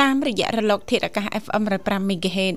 [0.00, 2.54] តាមរយៈរលកធាតុអាកាស FM 105 MHz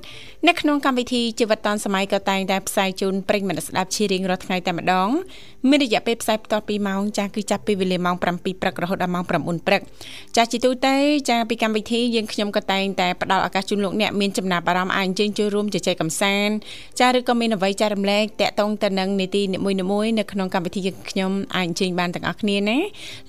[0.47, 5.09] នៅក្នុងកម្មវិធីជីវិតឌុនសម័យក៏តែងតែផ្សាយជូនប្រិយមិត្តស្ដាប់ជារៀងរាល់ថ្ងៃតែម្ដង
[5.69, 8.23] មានរយៈពេលផ្សាយបន្ត2ម៉ោងចាស់គឺចាប់ពីវេលាម៉ោង7
[8.61, 9.81] ព្រឹករហូតដល់ម៉ោង9ព្រឹក
[10.35, 10.95] ចាស់ជាទូទៅ
[11.29, 16.53] ចាស់ពីកម្មវិធីយើងខ្ញុំក៏តែងតែផ្ដល់ឱកាសជូនលោកអ្នកមានចំណាប់អារម្មណ៍អាចអញ្ជើញចូលរួមជជែកកម្សាន្ត
[16.99, 22.77] ចាស់ឬក៏មានអ្វីចែករំលែកតាក់ទងទៅនឹងនីតិនីមួយៗនៅក្នុងកម្មវិធីយើងខ្ញុំអាចអញ្ជើញបានទាំងអស់គ្នាណា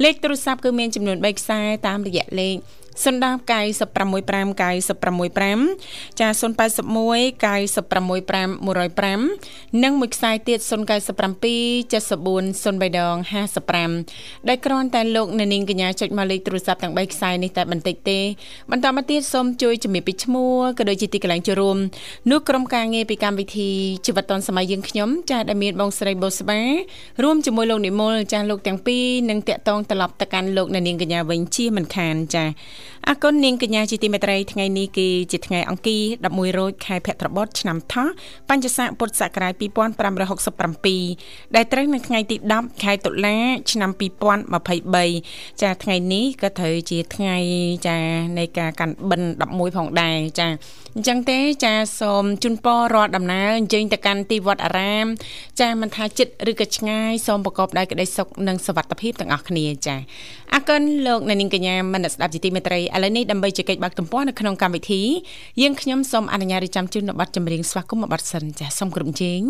[0.04, 2.79] លេខទូរស័ព្ទគឺមានចំនួន3ខ្សែតាមរយៈលេខសុ
[3.12, 4.20] នដាប965
[4.60, 13.16] 965ចា081 965 105និងមួយខ្សែទៀត097 74 03ដង
[13.80, 18.20] 55ដែលគ្រាន់តែលោកអ្នកនាងកញ្ញាចុចមកលេខទូរស័ព្ទទាំង3ខ្សែនេះតែបន្តិចទេ
[18.70, 21.76] បន្តមកទៀតសូមជួយជំរាបពីឈ្មោះក៏ដូចជាទីកន្លែងចូលរួម
[22.30, 23.70] នោះក្រុមការងារពីកម្មវិធី
[24.06, 26.60] ជីវិតឌុនសម័យយើងខ្ញុំចាស់ដែលមានបងស្រីបូស្បា
[27.22, 32.52] រួមជាមួយលោកនិមលចាស់លោកទាំងពីរនឹងតាក់ទងត្រឡប់ទៅកាន់លោកអ្នកនាងកញ្ញាវិញជាមិនខានចាស់
[33.08, 38.08] អគុណនាងកញ្ញាជាទីមេត្រីថ្ងៃនេះគឺជាថ្ងៃអង្គារ11រោចខែភទ្របទឆ្នាំថោះ
[38.48, 43.36] បញ្ញស័កពុទ្ធសករាជ2567ដែលត្រូវនៅថ្ងៃទី10ខែតុលា
[43.72, 43.90] ឆ្នាំ
[44.76, 47.36] 2023ចាថ្ងៃនេះក៏ត្រូវជាថ្ងៃ
[47.86, 47.98] ចា
[48.38, 50.48] នៃការកាន់បិណ្ឌ11ផងដែរចា
[50.96, 55.06] អញ្ចឹងទេចាសូមជូនពររាល់ដំណើរអញ្ជើញទៅកាន់ទីវត្តអារាម
[55.60, 59.96] ចាមិនថាចិត្តឬក៏ឆ្ងាយសូមប្រកបដោយក្តីសុខនិងសុវត្ថិភាពទាំងអស់គ្នាចា
[60.54, 65.02] អរគុណលោកអ្នកនាងកញ្ញាមនស្ដាប់ជាទីមេត្រីឥឡូវនេះដើម្បីជែកបាក់ទំព័រនៅក្នុងកម្មវិធី
[65.62, 69.42] យើងខ្ញុំសូមអនុញ្ញាតរៀបចំជូននៅប័ណ្ណចម្រៀងស្វាគមន៍មួយប័ណ្ណសិនចាសូមគ្រប់ជេង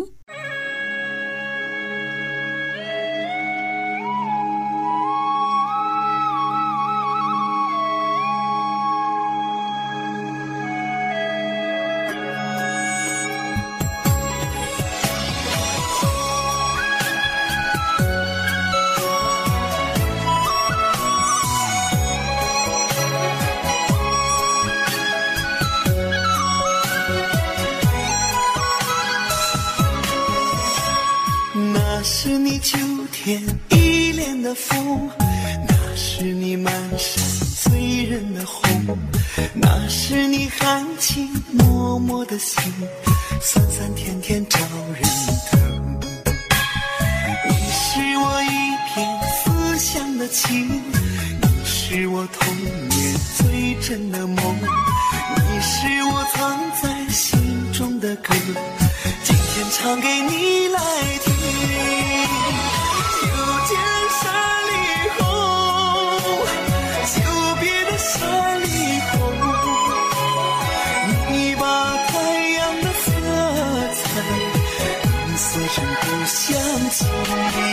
[77.00, 77.69] Sports.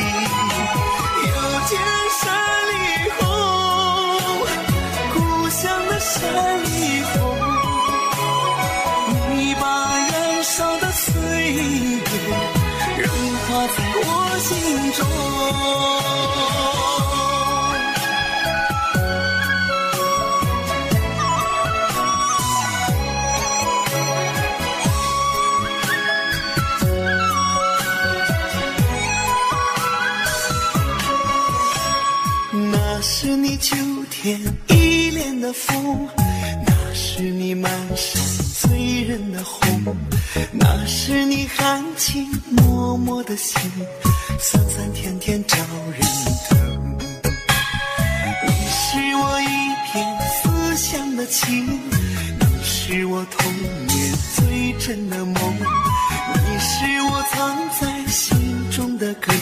[54.87, 59.33] 真的梦，你是我藏在心中的歌，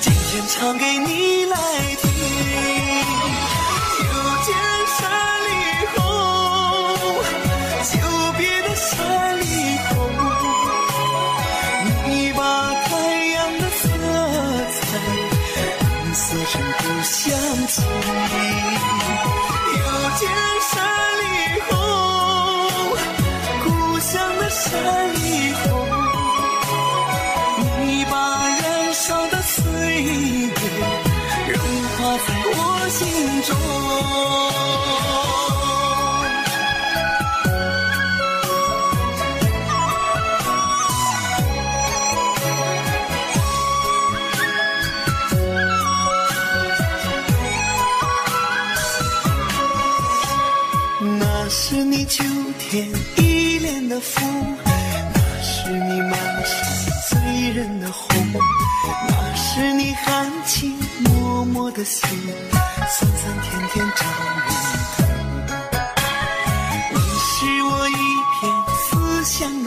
[0.00, 1.25] 今天唱给你。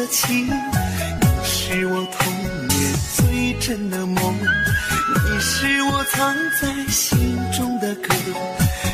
[0.09, 2.33] 情，你是我童
[2.67, 8.13] 年最真的梦，你是我藏在心中的歌。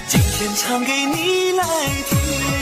[0.07, 1.63] 今天唱给你来
[2.09, 2.54] 听。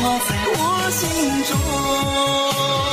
[0.00, 2.87] 画在我心中。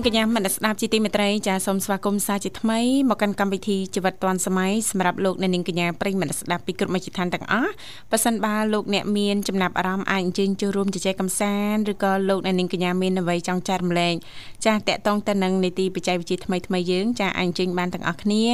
[0.00, 2.78] ងកញ្ញាមនស្ដាប់ជាទីមេត្រីចាសូមស្វាគមន៍សាជាថ្មី
[3.10, 7.72] មកកាន់កម្មវិធីជីវិតឌွန်សម័យសម្រាប់លោកអ្នកនាងកញ្ញាប្រិយមិត្តស្ដាប់ពីគ្រប់មជ្ឈដ្ឋានទាំងអស់
[8.10, 14.14] ប៉ះសិនបាលោកអ្នកមានចំណាប់អារម្មណ៍អាចអញ្ជើញចូលរួមជជែកកម្សាន្តឬក៏លោកអ្នកនាងកញ្ញាមានអ្វីចង់ចែករំលែក
[14.66, 18.44] ចាតកតងទៅនឹងនីតិបច្ចេកវិទ្យាថ្មីថ្មីយើងចាអាចអញ្ជើញបានទាំងអស់គ្នា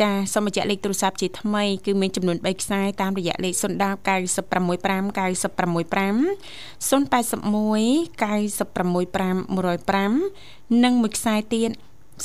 [0.00, 11.70] ចាសូមបញ្ជាក់លេខទូរស័ព្ទជាថ្មីគឺមានចំនួន3ខ្សែតាមរយៈលេខ010 965 965 081 965 105 និងមួយខ្សែទៀត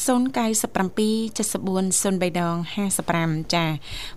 [0.03, 2.55] 0977403ដង
[3.05, 3.65] 55ចា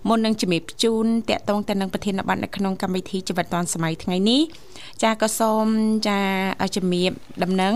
[0.08, 4.42] មុននឹងជំរាបជូនតកតងទៅនឹងប្រធានបတ်នៅក្នុងកម្មវិធីជីវិតឌွန်សម័យថ្ងៃនេះ
[5.02, 5.66] ចាក៏សូម
[6.08, 6.20] ចា
[6.76, 7.74] ជំរាបដំណឹង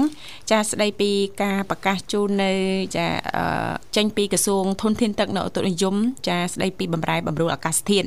[0.50, 1.10] ចាស្ដីពី
[1.42, 2.52] ការប្រកាសជូននៅ
[2.96, 3.06] ចា
[3.96, 5.94] ចេញពីក្រសួងធនធានទឹកនៅឧតុនិយម
[6.28, 8.06] ចាស្ដីពីបំរែបំរួលអាកាសធាតុ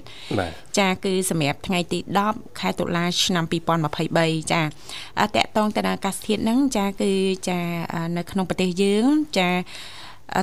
[0.80, 2.00] ចាគឺសម្រាប់ថ្ងៃទី
[2.30, 4.68] 10ខែតុលាឆ្នាំ2023ចាត
[5.36, 7.12] កតងទៅនឹងអាកាសធាតុហ្នឹងចាគឺ
[7.50, 7.60] ចា
[8.18, 9.06] នៅក្នុងប្រទេសយើង
[9.38, 9.50] ចា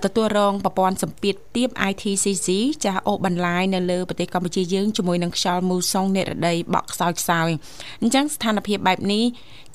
[0.04, 2.48] ទទួលរងប្រព័ន្ធសម្ពាធទាប ITCC
[2.84, 7.48] ចាអូសបន្លាយនៅលើប្រទេសកម្ពុជាយើងជាមួយនឹងខ្យល់មូសុងនិរដីបក់ខ្សោយខ្សោយ
[8.00, 9.24] អញ្ចឹងស្ថានភាពបែបនេះ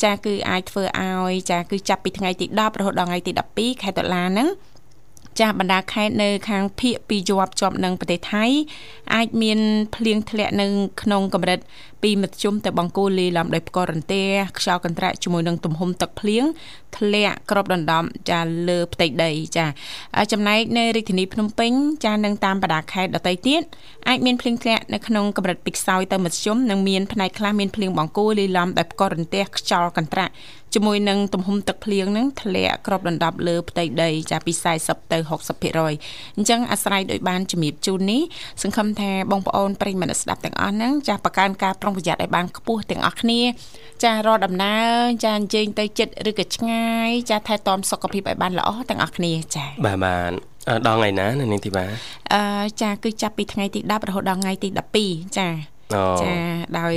[0.03, 4.49] ចាគឺអាចធ្វើឲ្យចាគឺចាប់ពីថ្ងៃទី10រហូតដល់ថ្ងៃទី12ខែតុលាហ្នឹង
[5.39, 8.45] ចាស់បណ្ដាខេត្តនៅខាងភៀកពីជាប់ជាប់នឹងប្រទេសថៃ
[9.15, 9.59] អាចមាន
[9.95, 10.65] ភ្លៀងធ្លាក់នៅ
[11.01, 11.59] ក្នុងកម្រិត
[12.03, 14.27] ពីមធ្យមទៅបង្គោលលាយឡំដោយផ្គររន្ទះ
[14.57, 16.43] ខ្យល់កន្ត្រាក់ជាមួយនឹងទំហំទឹកភ្លៀង
[16.97, 19.65] ធ្លាក់គ្របដណ្ដប់ចាលើផ្ទៃដីចា
[20.31, 21.71] ចំណែកនៅរាជធានីភ្នំពេញ
[22.05, 23.61] ចានឹងតាមបណ្ដាខេត្តដទៃទៀត
[24.07, 30.31] អាចមានភ្លៀងធ្លាក់នៅក្នុងកម្រិតពីខ្សោយទៅមធ្យមនិងមានផ្នែកខ្លះមានភ្លៀងបង្គោលលាយឡំដោយផ្គររន្ទះខ្យល់កន្ត្រាក់
[30.77, 34.53] ជជាមួយនឹងទំហំទឹកភ្លៀងហ្នឹងធ្លាក់គ្របដណ្ដប់លើផ្ទៃដីចាពី
[34.83, 35.17] 40ទៅ
[35.57, 38.21] 60%អញ្ចឹងអាស្រ័យដោយបានជំរាបជូននេះ
[38.63, 43.41] សង្ឃឹមថាបងប្អូនប្រិយមិត្តស្ដាប់ទាំងអស់ហ្នឹងចាបង្កើនការប្រុងប្រយ័ត្នឲ្យបានខ្ពស់ទាំងអស់គ្នា
[44.03, 44.89] ចារកដំណើរ
[45.23, 50.31] ចាអញ្ជើញទៅចិត្តឬក៏ឆ្ងាយចាថែទាំសុខភាពឲ្យបានល្អទាំងអស់គ្នាចាបាទបាទ
[50.87, 51.85] ដល់ថ្ងៃណានាងធីបា
[52.33, 52.41] អឺ
[52.81, 54.69] ចាគឺចាប់ពីថ្ងៃទី10រហូតដល់ថ្ងៃទី
[55.03, 55.47] 12ចា
[56.23, 56.33] ចា
[56.79, 56.93] ដោយ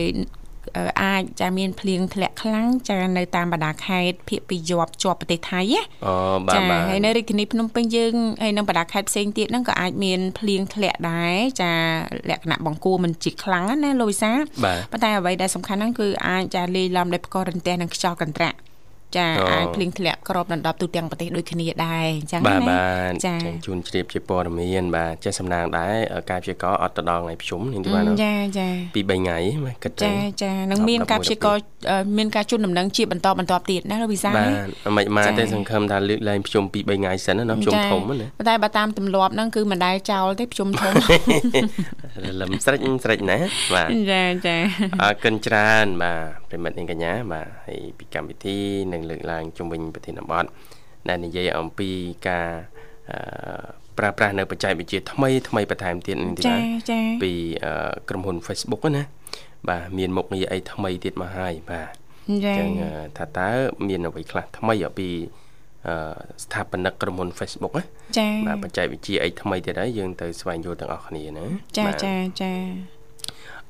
[1.02, 6.14] អាចចាមានភ្លៀងធ្លាក់ខ្លាំងចានៅតាមបណ្ដាខេត្តភាគពីយប់ជាប់ប្រទេសថៃណាអូ
[6.46, 11.72] បាទបាទហើយនៅរាជធានីភ្នំពេញយើងហើយនៅបណ្ដាខេត្តផ្សេងទៀតហ្នឹងក៏អាចមានភ្លៀងធ្លាក់ដែរចា
[12.30, 14.32] លក្ខណៈបង្គួរមិនជាខ្លាំងណាលោកវិសា
[14.92, 18.56] ប៉ុន្តែអ្វីដែលសំខាន់ហ្នឹងគឺអាចចាលាយឡំដោយផ្គររន្ទះនិងខ្យល់កន្ត្រាក់
[19.16, 23.36] ចាអាចភ្លៀងធ្លាក់ក្របដណ្ដប់ទូទាំងប្រទេសដូចគ្នាដែរអញ្ចឹងណាបាទបាទចា
[23.66, 25.94] ជូនជ្រាបជាព័ត៌មានបាទចេះសំណាងដែរ
[26.30, 29.38] ការព្យាករអត់ទៅដល់ថ្ងៃប្រជុំនេះទីបានចាចាពី3ថ្ងៃ
[29.84, 31.56] គិតទៅចាចានឹងមានការព្យាករ
[32.18, 34.48] មានការជូនដំណឹងជាបន្តបន្តទៀតណាលោកវិសាបាទ
[34.96, 40.92] មិនមកទេសង្ឃឹមថាលើកលែងប្រជុំពី3ថ្ងៃសិនណាប្រជុំធំណាតែបើតាមទម្លាប់ហ្នឹងគឺមិនដែលចោលទេប្រជុំធំ
[42.24, 43.38] រលឹមស្រិចស្រិចណា
[43.74, 44.56] បាទចាចា
[45.02, 48.58] អរគុណច្រើនបាទ ប្រិមិត្តនាងកញ្ញាបាទហើយពីកម្មវិធី
[48.92, 50.44] នឹងលើកឡើងជំវិញប្រធានបទ
[51.08, 51.90] ដែលនិយាយអំពី
[52.28, 52.48] ការ
[53.98, 56.58] ប្រើប្រាស់នៅបច្ចេកវិទ្យាថ្មីថ្មីបន្ថែមទៀតនេះទីណា
[57.22, 57.32] ពី
[58.08, 59.04] ក្រុមហ៊ុន Facebook ណា
[59.68, 61.88] បាទមានមុខងារអីថ្មីទៀតមកហើយបាទ
[62.28, 62.70] អញ្ចឹង
[63.18, 63.48] ថាតើ
[63.88, 65.08] មានអ្វីខ្លះថ្មីពី
[66.44, 67.84] ស្ថាបនិកក្រុមហ៊ុន Facebook ណា
[68.18, 71.46] ចា៎បាទបច្ចេកវិទ្យាអីថ្មីទៀតហើយយើងទៅស្វែងយល់ទាំងអស់គ្នាណា
[71.78, 72.52] ចាចាចា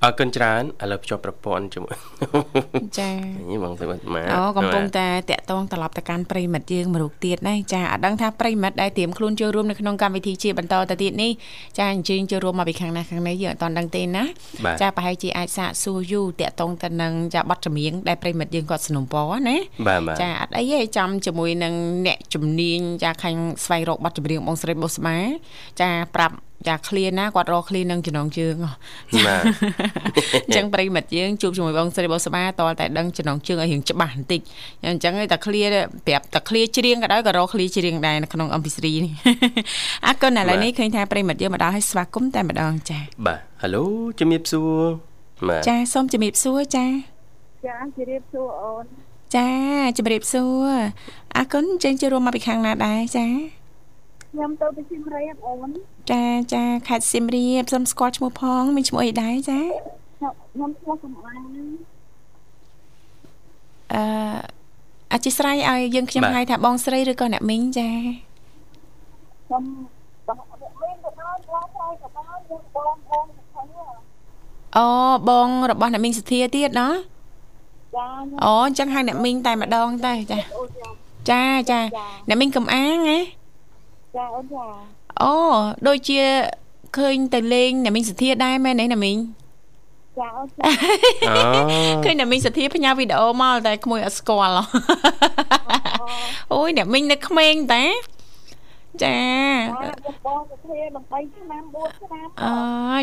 [0.04, 1.96] អរគុណច្រើនឥឡូវភ្ជាប់ប្រព័ន្ធជាមួយ
[2.98, 3.10] ចា
[3.50, 11.30] នេះបងស្មាអូកំពុងតែតាក់ទងត្រឡប់ទៅកាន់ប្រិមិត្តយើងមួយរូបទៀតណាចាអត់ដឹងថាប្រិមិត្តដែលត្រៀមខ្លួនចូលរួមនៅក្នុងកម្មវិធីជាបន្តទៅទៀតនេះ
[11.78, 14.24] ចាអញ្ជើញចូលរួមមកពីខាងណាខាងនេះយើងអត់ដឹងទេណា
[14.80, 19.56] ចាប្រហែលជាអាចសាកសួរយូតាក់ទងទៅនឹងចាប័ណ្ណចម្រៀងដែលប្រិមិត្តយើងគាត់สนុំពរណា
[20.22, 21.74] ចាអត់អីទេចាំជាមួយនឹង
[22.06, 25.16] អ្នកជំនាញចាខាងស្វែងរកប័ណ្ណចម្រៀងបងស្រីបុស្មា
[25.80, 26.36] ចាប្រាប់
[26.68, 28.54] ចាឃ្លាណាគាត់រកឃ្លានឹងចំណងជើង
[29.26, 29.42] បាទ
[30.46, 32.50] អញ្ចឹងប្រិមិត្តយើងជួបជាមួយបងស្រីបងស្បាត
[32.80, 34.40] តែដឹងចំណងជើងឲ្យរៀងច្បាស់បន្តិច
[34.90, 35.62] អញ្ចឹងតែឃ្លា
[36.06, 39.12] ប្រាប់តែឃ្លាច្រៀងក៏ដោយក៏រកឃ្លាច្រៀងដែរនៅក្នុង MP3 នេះ
[40.06, 43.84] អរគុណឥឡូវនេះឃើញថាប្រិមិត្តយើងមកដល់ឲ្យស្វាគមន៍តែម្ដងចាបាទ Halo
[44.18, 44.80] ជំរាបសួរ
[45.48, 46.86] បាទចាសូមជំរាបសួរចា
[47.66, 48.84] ចាជំរាបសួរអូន
[49.36, 49.48] ចា
[49.98, 50.70] ជំរាបសួរ
[51.36, 53.26] អរគុណចេញចូលរួមមកពីខាងណាដែរចា
[54.30, 55.70] ខ្ញុំទៅពីសៀមរាបអូន
[56.10, 59.60] ចាចាខេត្តសៀមរាបសូមស្គាល់ឈ្មោះផងមានឈ្មោះអីដែរចា
[60.18, 61.42] ខ្ញុំឈ្មោះកំអាង
[63.92, 64.02] អឺ
[65.12, 67.88] អធិស្ឋានឲ្យយើងខ្ញុំហៅថាបងស្រីឬក៏អ្នកមីងចា
[69.46, 69.64] ខ្ញុំ
[70.26, 73.26] បងអ្នកមីងក៏បានបងស្រីក៏បានយើងបងបង
[74.76, 74.86] អូ
[75.28, 76.88] បងរបស់អ្នកមីងសធាទៀតណា
[77.96, 78.06] ចា
[78.44, 80.38] អូអញ្ចឹងហៅអ្នកមីងតែម្ដងទៅចា
[81.30, 81.80] ចាចា
[82.28, 83.18] អ្នកមីងកំអាងណា
[84.16, 84.64] ចាអូនចា
[85.22, 85.34] អូ
[85.86, 86.20] ដូចជា
[86.96, 89.18] ឃើញទៅលេងអ្នកមីងសធាដែរមែនទេអ្នកមីង
[90.18, 90.70] ចាអូនចា
[92.04, 94.64] ឃើញអ្នកមីងសធាផ្ញើវីដេអូមកតែក្មួយអត់ស្គាល់
[96.52, 97.84] អូយអ្នកមីងនៅក្មេងតា
[99.02, 99.18] ចា
[100.26, 102.54] បងសធា13ឆ្នាំ4ឆ្នាំអូ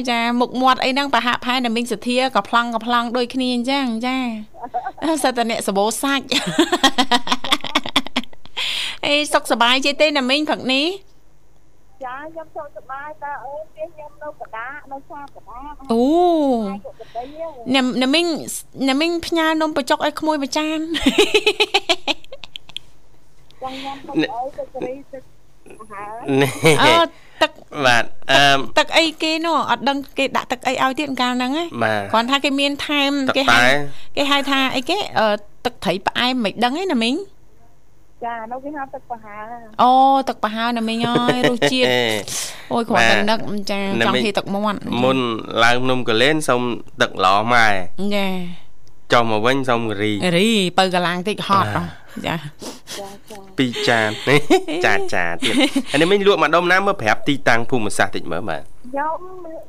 [0.10, 4.18] ចាមុខមាត់អីហ្នឹងប្រហាក់ផែអ្នកមីងសធាក៏ប្លង់ក៏ប្លង់ដូចគ្នាអញ្ចឹងចា
[5.24, 6.26] សិតតអ្នកសបោសាច់
[9.08, 10.88] អេសុខសប្បាយជិះទេណាមីងព្រឹកនេះ
[12.06, 15.60] ចាខ្ញុំសុខសប្បាយតើអូនទេខ្ញុំនៅកដានៅសាកដា
[15.92, 16.04] អូ
[17.76, 18.26] ណាណាមីង
[18.90, 20.80] ណាមីងផ្ញើនំបញ្ចុកឲ្យក្មួយមួយចាន
[23.62, 25.24] ចាំញ៉ាំទៅអីទៅគ្រីទឹក
[25.80, 26.14] អាហារ
[26.82, 26.94] អូ
[27.42, 27.52] ទឹក
[27.86, 31.66] បាទអឺទឹកអីគេនោះអត់ដឹងគេដាក់ទឹកអីឲ្យទៀតកាលហ្នឹងណា
[32.12, 33.62] គ្រាន់ថាគេមានថែមគេហៅ
[34.16, 34.98] គេហៅថាអីគេ
[35.66, 37.16] ទឹកត្រីផ្អែមមិនដឹងទេណាមីង
[38.26, 39.38] ចានៅគេហៅទឹកប្រហើ
[39.82, 39.92] អូ
[40.30, 41.90] ទឹកប្រហើណាមីងអើយរសជាតិ
[42.74, 43.40] អូយគ្រាន់តែនឹក
[43.72, 45.18] ចាចង់ហីទឹកមាត់មុន
[45.64, 46.62] ឡើងភ្នំកលែនសុំ
[47.02, 47.68] ទឹកឡម៉ែ
[48.16, 48.28] ចា
[49.14, 51.68] ចុះមកវិញសុំរីរីបើកឡើងតិចហត់
[52.26, 52.36] ចា
[53.58, 54.10] ពីរចាន
[54.86, 55.56] ចាចាទៀត
[55.92, 59.18] ហើយនេះមិញលក់មកដុំណាមើលប្រាប់ទីតាំងភូមិសាស្ត្រតិចមើលបាទខ្ញុំ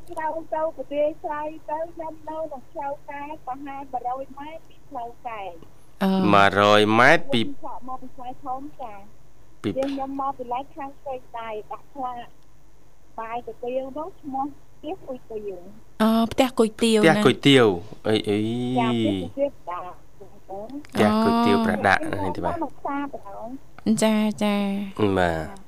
[0.09, 5.41] ក្រៅទៅប្រទេសស្រ័យទៅខ្ញុំនៅក្នុងផ្លូវកែប្រហែល100ម៉ែត្រពីផ្លូវកែ
[5.99, 7.41] 100ម៉ែត្រពី
[7.87, 8.93] មកពីស្វាយធំចា
[9.63, 12.27] ពីខ្ញុំមកពីឡែកខាងស្រីដៃដាក់ផ្លាក
[13.19, 14.45] បាយទៅទៀវនោះឈ្មោះ
[14.77, 15.57] ផ្ទះគុយទាវ
[16.01, 17.67] អឺផ្ទះគុយទាវផ្ទះគុយទាវ
[18.07, 18.39] អីអី
[18.79, 18.89] ចា
[19.35, 19.51] ផ្ទះ
[20.19, 22.53] គុយទាវផ្ទះគុយទាវប្រដាក់នេះទីបាទ
[24.03, 24.55] ចាចា
[25.17, 25.58] បាទ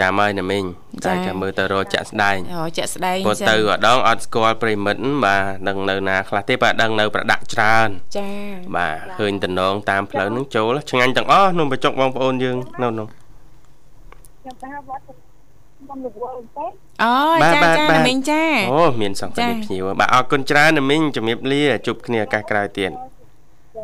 [0.00, 0.64] ចាំហើយណាមីង
[1.04, 7.88] តែចាំមើលទៅរកចាក់ស្ដែងអូចាក់ស្ដែងចាទៅម្ដងអត់ស្គាល់ប្រិមិត្តបាទដឹងនៅណាខ្លះទេបាទដឹងនៅប្រដាក់ច្រើន
[8.18, 8.28] ចា
[8.76, 16.66] បាទឃើញតំណងតាមផ្លូវនឹងចូលឆ្ងាញ់ទាំងអស់នំបញ្ចុកបងប្អូនយើងនៅនោះខ្ញុំទៅវត្តខ្ញុំលោកវល់ទេ
[17.02, 18.42] អូចាចាណាមីងចា
[18.72, 22.90] អូមានសង្កេតភ្ញៀវបាទអរគុណច្រើនណាមីងជំរាបលាជួបគ្នាឱកាសក្រោយទៀត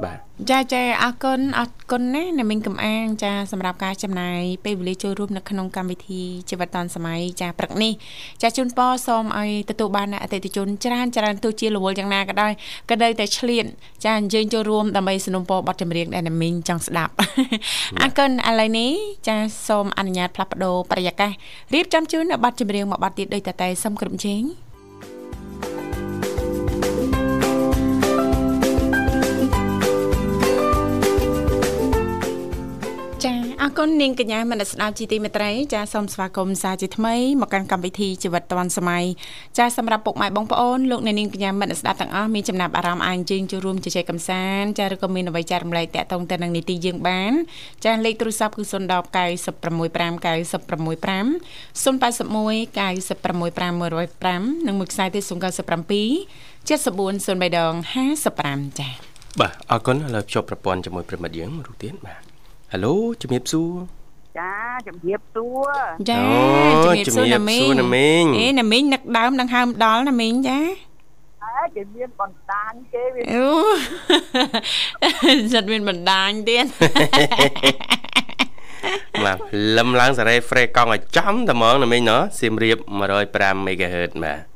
[0.05, 0.19] បាទ
[0.51, 7.93] ចាចាអរគុណអរគុណណាអ្នកមីងកំអាងចាសម្រាប់ការចំណាយពេលវេលាចូលរួមនៅក្នុងកម្មវិធីជីវិតឌុនសម័យចាព្រឹកនេះ
[8.43, 12.53] ចាជូនពរសូមឲ្យទទួលបានអតិថិជនច្រើនច្រើនទោះជារវល់យ៉ាងណាក៏ដោយ
[12.91, 13.67] ក៏នៅតែឆ្លៀន
[14.05, 17.13] ចាអញ្ជើញចូលរួមដើម្បីสนុំពរបទចម្រៀងដែលអ្នកមីងចង់ស្ដាប់
[18.01, 18.91] អរគុណឥឡូវនេះ
[19.29, 19.37] ចា
[19.69, 21.33] សូមអនុញ្ញាតផ្លាស់ប្ដូរបរិយាកាស
[21.75, 24.43] រៀបចំជូននៅបទចម្រៀងមួយបទទៀតដោយតតែសូមគ្រប់ជេង
[33.67, 39.05] អរគុណនាងកញ្ញាមនស្ដាប់ជីទីមេត្រីចាសូមស្វាគមន៍សាជាថ្មីមកកាន់កម្មវិធីជីវិតឌွန်សម័យ
[39.59, 47.33] ចាសម្រាប់ពុកម៉ែបងប្អូនលោកអ្នកនាងកញ្ញាមនស្ដាប់ទាំងអស់មានចំណាប់អារម្មណ៍អាចជើញចូលរួមជជែកកម្សាន្តចាឬក៏មានអ្វីចែករំលែកតាក់ទងទៅនឹងនីតិយើងបាន
[47.85, 51.27] ចាលេខទូរស័ព្ទគឺ010 965 965
[51.85, 53.73] 081 965
[54.63, 55.31] 105និងមួយខ្សែទៀត097
[56.69, 57.75] 74 03ដង
[58.27, 58.89] 55ចា
[59.41, 62.26] បាទអរគុណឥឡូវភ្ជាប់ប្រព័ន្ធជាមួយប្រិមិត្តយើងរូបទៀតបាទ
[62.73, 63.73] ហេឡូជំរាបសួរ
[64.39, 64.55] ចា
[64.87, 65.73] ជំរាបសួរ
[66.11, 66.19] ចា
[66.87, 70.61] ជំរាបសួរណាមីងណាមីងអេណាមីងនឹកដើមនឹងហើមដល់ណាមីងចា
[71.45, 73.47] អើគេមានបណ្ដាញគេវាអូ
[75.53, 76.67] សិតមានបណ្ដាញទៀត
[79.25, 79.39] បាទ
[79.77, 82.79] លឹមឡើងសារ៉េហ្វ្រេកង់ឲ្យចំតែហ្មងណាមីងណោះសៀមរាប
[83.23, 84.56] 105 MHz បាទ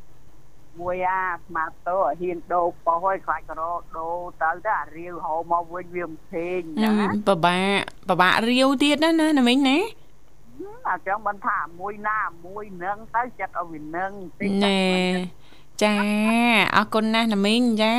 [0.80, 3.62] មួយអាស្មាតទៅហ៊ានដូរប៉ុសឲ្យខ្លាចក្រ
[3.98, 6.92] ដូរទៅទៅអារាវហៅមកវិញវាមិនភេងណា
[7.28, 9.78] ពិបាកពិបាករាវទៀតណាណាណាមិញណា
[10.88, 14.82] អាចឹងមិនថាមួយណាមួយនឹងទៅចិត្តឲ្យវានឹងតិចណែ
[15.82, 15.96] ចា
[16.76, 17.94] អរគុណណាស់ណាមីងចា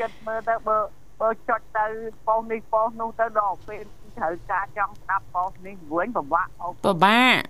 [0.00, 0.76] ចិត្តមើលទៅបើ
[1.20, 1.86] បើចុចទៅ
[2.26, 3.84] ប៉ុសនេះប៉ុសនោះទៅដល់ពេល
[4.18, 6.46] ត្រូវការចង់ស្ដាប់ប៉ុសនេះវិញពិបាក
[6.84, 7.40] ពិបាក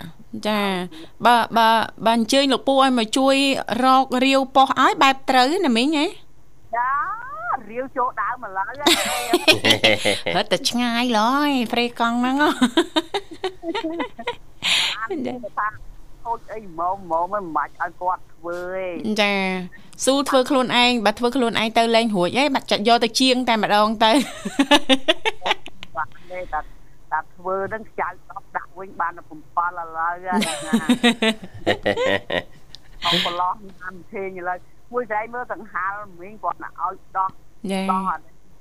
[0.48, 0.60] ចា
[1.26, 1.68] បើបើ
[2.06, 3.36] បើអញ្ជើញលោកពូឲ្យមកជួយ
[3.84, 6.06] រករាវប៉ុសឲ្យបែបត្រូវណាមីងហ៎
[6.76, 6.90] ចា
[7.70, 8.66] រាវចូលដើមម្ល៉េះ
[10.36, 12.36] ហត់តែឆ្ងាយឡើយព្រៃកង់ហ្នឹង
[15.58, 15.68] ថា
[16.24, 18.88] ខូចអីម៉មម៉មមិនបាច់ឲ្យគាត់ធ្វើទេ
[19.20, 19.34] ចា
[20.04, 24.10] ស៊ូធ្វើខ្លួនឯងបើធ្វើខ្លួនឯងទៅលែងរួចឯងបាត់ចាក់យកទៅជាងតែម្ដងទៅ
[25.46, 25.59] បា
[26.30, 26.60] ទទេតែ
[27.12, 30.32] តែធ្វើនឹងខ្ចៅ10ដាក់វិញបាន7ឥឡូវហើយណា
[33.06, 34.58] អងប្រឡោះតាមធេងឥឡូវ
[34.92, 37.30] មួយស្រីមើលសង្ហាលមិញគាត់ណាឲ្យដោះ
[37.92, 38.02] ដោះ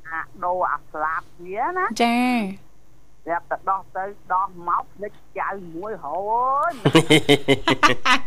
[0.09, 2.19] អាដូរអាស្លាបវាណាចា
[3.25, 4.03] ប្រាប់តែដោះទៅ
[4.33, 6.19] ដោះមកភ្លេចចៅមួយហូ
[6.69, 6.71] យ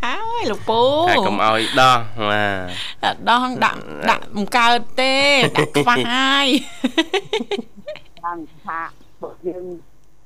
[0.06, 1.98] អើយលោកពូតែកុំឲ្យដោះ
[2.30, 3.78] បាទដោះដាក់
[4.10, 5.14] ដាក់មិនកើតទេ
[5.56, 6.46] ដាក់ខ្វះហើយ
[8.22, 8.80] ខាងថា
[9.21, 9.63] បើយើង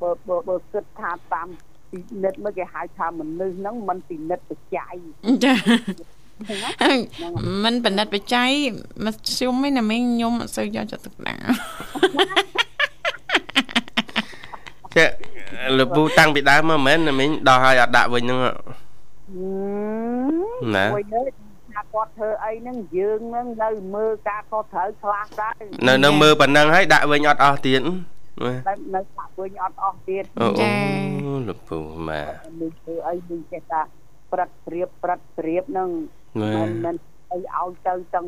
[0.02, 1.48] បើបើបើគិតថាតាម
[1.92, 4.96] ពិនិត្យមកគេហៅថាមនុស្សហ្នឹងมันពិនិត្យបច្ច័យ
[5.46, 5.54] ចា
[7.64, 8.52] มันពិនិត្យបច្ច័យ
[9.06, 11.42] មកខ្ញុំឯណាមីងខ្ញុំអត់សូវយកចិត្តទុកដាក់
[14.96, 15.06] ចា
[15.78, 18.40] លោកពូតាំងពីដើមមកមិនមែនណាមីងដោះឲ្យអត់ដាក់វិញហ្នឹង
[20.76, 21.24] ណាមួយលើ
[21.74, 25.54] ថាគាត់ធ្វើអីហ្នឹងយើងហ្នឹងនៅមើលការខុសត្រូវខ្លះដែរ
[25.88, 27.82] នៅនៅមើលប៉ុណ្ណឹងហើយដាក់វិញអត់អស់ទៀត
[28.45, 30.25] នៅនៅដាក់វិញអត់អស់ទៀត
[30.61, 30.73] ចា
[31.49, 32.23] លោកពូម៉ា
[32.61, 33.81] នឹងធ្វើអីនឹងចេះថា
[34.33, 35.91] ព្រឹត្តព្រៀបព្រឹត្តព្រៀបហ្នឹង
[36.43, 36.97] មិនមិន
[37.33, 38.27] អីឲ្យទៅទាំង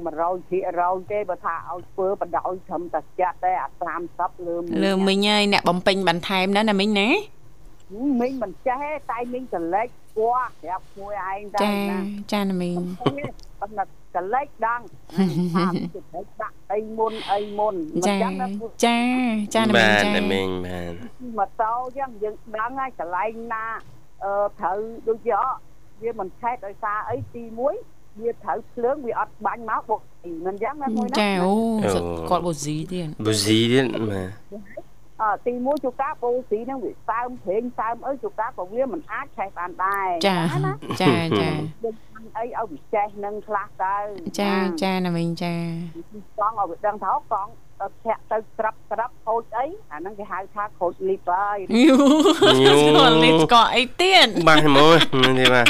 [0.55, 3.69] 100%ទេបើថាឲ្យធ្វើបដោយត្រឹមតែចាត់ទេអា
[4.05, 7.09] 30លើលើមិញហើយអ្នកបំពេញបន្ថែមណាណាមិញណា
[8.21, 11.71] មិញមិនចេះតែមិញកលេចពណ៌ប្រាប់មួយឯងតែចា
[12.33, 12.75] ចាណាមិញ
[13.61, 14.81] ប៉ុន្តែ កលេចដឹង
[15.55, 17.75] ថាចិត្តដាក់អីមុនអីមុន
[18.09, 18.17] ចា
[18.85, 18.99] ចា
[19.55, 20.93] ចាណាមិញចាណាមិញបាន
[21.39, 23.65] ម៉ូតូចឹងយើងដឹងហើយកន្លែងណា
[24.25, 25.41] អឺត្រូវដូចជា
[26.03, 30.01] វាមិនឆែកដោយសារអីទី1វាត្រូវភ្លើងវាអត់បាញ់មកបុក
[30.47, 31.53] មិនចឹងណាមួយណាចាអូ
[32.31, 34.88] គាត់បូស៊ីទៀតបូស៊ីទៀតបាទ
[35.23, 40.37] អឺទី1ជូកាបូស៊ីហ្នឹងវាសើមព្រេងសើមអីជូកាក៏វាមិនអាចឆេះបានដែរចា
[41.03, 41.51] ចាចា
[42.39, 43.97] អីឲ្យវាចេះនឹងខ្លះទៅ
[44.41, 44.53] ចា
[44.83, 45.55] ចាណាមីងចា
[46.39, 47.51] កង់ឲ្យវាដឹងថាកង់
[48.05, 51.97] ធាក់ទៅក្រាប់ក្រាប់ខូចអីអាហ្នឹងគេហៅថាខូចលីបហើយយូ
[52.83, 54.97] ស្គាល់លីបស្គាល់អីទៀតបាទមក
[55.39, 55.67] នេះបាទ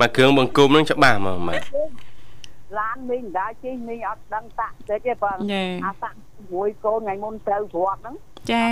[0.00, 1.62] មកគ្រឿងបង្គំហ្នឹងច្បាស់មកបាទ
[2.78, 5.36] ឡានមីងដាជិះមីងអត់ដឹងតាក់តិចទេបង
[5.84, 6.18] អាតាក់
[6.52, 8.16] មួយកូនថ្ងៃមុនត្រូវព្រាត់ហ្នឹង
[8.50, 8.62] ចា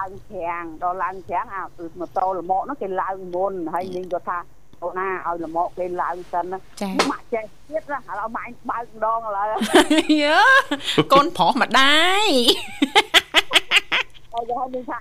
[0.00, 1.62] ឡើងច្រាំងដល់ឡើងច្រាំងអា
[2.00, 4.38] ម៉ូតូលមកនោះគេឡើងមុនហើយនាងក៏ថា
[4.82, 6.44] អូណាឲ្យលមកគេឡើងសិន
[6.80, 9.46] ចាម៉ាក់ចេះទៀតណាឥឡូវម៉ាក់បើកម្ដងឥឡូវ
[10.22, 10.40] យើ
[11.12, 12.26] កូនប្រុសម្ដាយ
[14.32, 14.98] ហើយគេនិយាយថា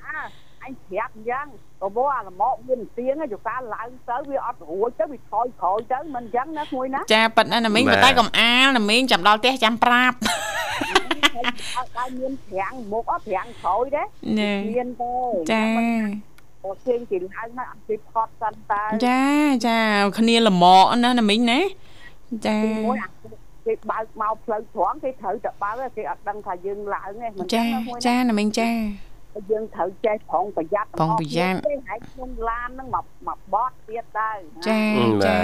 [0.63, 1.45] អញប្រាប់អញ្ចឹង
[1.81, 14.03] ក៏មកអាលមកមានទៀងយកការឡើងទៅវាអត់រួចទៅវាថយក្រោយទៅមិនអញ្ចឹងណាមួយណាចាប៉ិតណាណាមីងបាទប៉ុន្តែកំអាលណាមីងចាំដល់ផ្ទះចាំប្រាប់អត់ឲ្យមានប្រាំងមុខអត់ប្រាំងក្រោយទេ
[14.39, 15.15] ណែមានទេ
[15.51, 15.63] ចា
[16.63, 19.21] អូគេគេឡើងមកអត់ពីផត់សិនតើចា
[19.67, 19.79] ចា
[20.17, 21.59] គ្នាល្មកណាណាមីងណា
[22.45, 23.09] ចាមួយអា
[23.65, 28.71] គេបើកមកផ្លូវត្រង់គេត្រូវតែបើកគេអត់ដឹងថាយើងឡើងទេមិនចាណាមួយណាចាណាមីងចា
[29.51, 34.29] យើងត្រូវចេះប្រុងប្រយ័ត្នប្រុងប្រយ័ត្នទេហើយខ្ញុំឡានហ្នឹងមកមកបត់ទៀតទៅ
[34.67, 35.39] ចាបាចា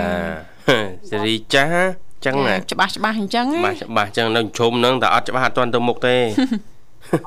[0.70, 6.22] ទសេរីចាស់ ចឹងណាច្បាស់ច្បាស់អញ្ចឹងច្បាស់ច្បាស់ចឹងនៅជុំហ្នឹងតែអត់ច្បាស់អត់ទាន់ទៅមុខទេឲ្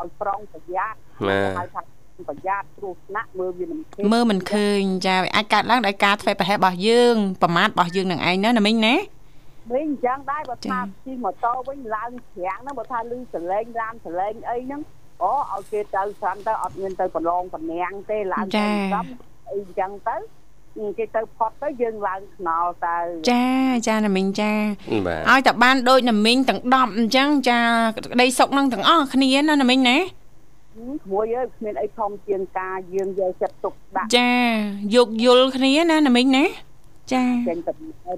[0.06, 1.80] យប្រុងប្រយ័ត្នបាទហៅថា
[2.28, 8.94] ប្រយ័ត្នគ្រោះថ្នាក់មើលវាមិនឃើញមើលមិនឃើញចាវាអាចកើតឡើងដោយការធ្វើប្រហែសរបស់យើងប្រមាថរបស់យើងនឹងឯងណាណាមីងណា
[9.74, 14.80] វិញអញ្ចឹងដែរបើចាថាជិះម៉ូតូវិញឡើងច្រាំងហ្នឹងបើថាលឺសលេងឡានសលេងអីហ្នឹង
[15.22, 19.06] អូឲ្យគេទៅស្រាំទៅអត់មានទៅប្រឡងប្រណាំងទេឡើងទៅស្រាំ
[19.50, 20.16] អីអញ្ចឹងទៅ
[20.98, 22.96] គេទៅផត់ទៅយើងឡើងខ្នល់ទៅ
[23.30, 23.44] ចា
[23.86, 24.52] ចាណាមីងចា
[25.06, 27.60] បាទឲ្យតែបានដូចណាមីងទាំង10អញ្ចឹងចា
[27.96, 29.98] ក្តីសុខនឹងទាំងអស់គ្នាណាណាមីងណា
[31.04, 34.32] ក្មួយអើយគ្មានអីធំជាងការយើងយកចិត្តទុកដាក់ចា
[34.94, 36.44] យោគយល់គ្នាណាណាមីងណា
[37.12, 37.72] ចាចេញទៅ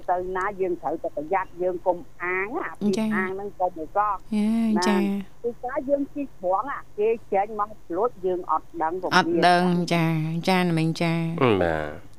[0.09, 4.51] ទៅណាយើងត្រូវតែប្រយ័ត្នយើងកុំអាងអាពីចា៎អាងហ្នឹងកុំឲ្យកោយ៉ា
[4.87, 4.97] ចា
[5.43, 9.63] គឺការយើងជិះត្រង់អាគេចេញមកឆ្លួតយើងអត់ដឹងអត់ដឹង
[9.93, 10.05] ចា
[10.49, 11.13] ចាណាមីងចា
[11.61, 11.77] បា
[12.11, 12.14] ទ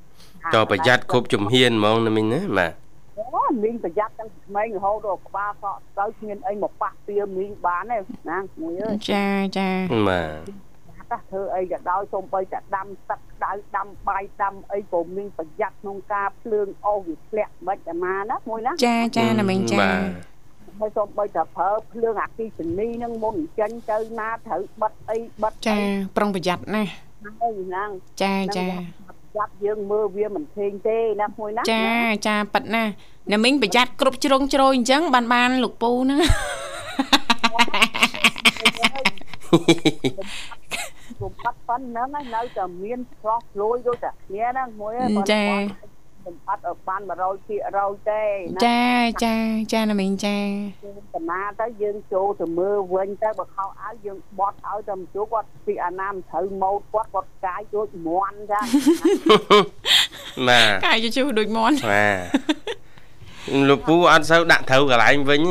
[0.55, 2.73] តប្រយ័ត្នគ្រប់ជំហានហ្មងណាមីងណាបាទ
[3.19, 7.99] អូមីងប្រយ័ត្នទាំងក្មេងរហូតដល់ក្បាលកក់ទៅគ្មានអីមកប៉ះពៀមីងបានទេ
[8.31, 9.27] ណាមួយអើយចា
[9.59, 9.71] ចា
[10.09, 10.67] បាទ
[11.11, 20.37] ថាធ្វើអីក៏ដោយសូម្បីតែដាំទឹកក្តៅដាំបាយដាំអីក៏មីងប្រយ័ត្នក្នុងការភ្លើងអូសវាធ្លាក់មិនអាណាណាមួយណាចាចាណាមីងចាបាទ
[20.81, 25.79] ហើយសូម្បីតែប្រើភ្លើងអាគីសនីហ្នឹងមុនចេញទៅណាត្រូវបិទអីបិទចា
[26.17, 26.91] ប្រុងប្រយ័ត្នណាស់
[27.41, 27.89] ហើយហ្នឹង
[28.23, 28.67] ចាចា
[29.37, 31.87] ចាប់យើងមើលវាមិនឃើញទេណាមួយណាចា
[32.27, 32.91] ចាប៉ិតណាស់
[33.33, 36.21] ណាមីងប្រយ័ត្នគ្រប់ជ្រុងជ្រោយអញ្ចឹងបានបានលោកពូហ្នឹង
[41.21, 44.93] គុំបាត់ប៉ុណ្ណឹងហើយនៅតែមានឆ្លោះឆ្លួយដូចតែគ្នាហ្នឹងមួយ
[45.33, 45.45] ចា
[46.27, 47.03] ខ្ញុំអត់ឲ្យបាន
[47.51, 48.23] 100%ទេ
[48.55, 48.83] ណាចា
[49.25, 49.35] ចា
[49.73, 50.39] ចាណាមីងចា
[50.85, 58.61] យើងតាណាទៅយើងចូលទៅមើលវិញទៅបើខោឲ្យយើងបត់ឲ្យទៅជួគាត់ពីអាណាមត្រូវម៉ូតគាត់គាត់កាយដូចមន់ចា
[60.49, 65.51] បាទកាយជជុះដូចមន់បាទលោកពូអត់សូវដាក់ត្រូវកន្លែងវិញទ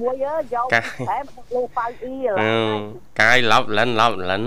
[0.00, 2.76] មួយអើយយកកាតែមកលើប៉ៅអ៊ីឥឡូអឺវ
[3.20, 4.42] កាយឡប់លិនឡប់លិន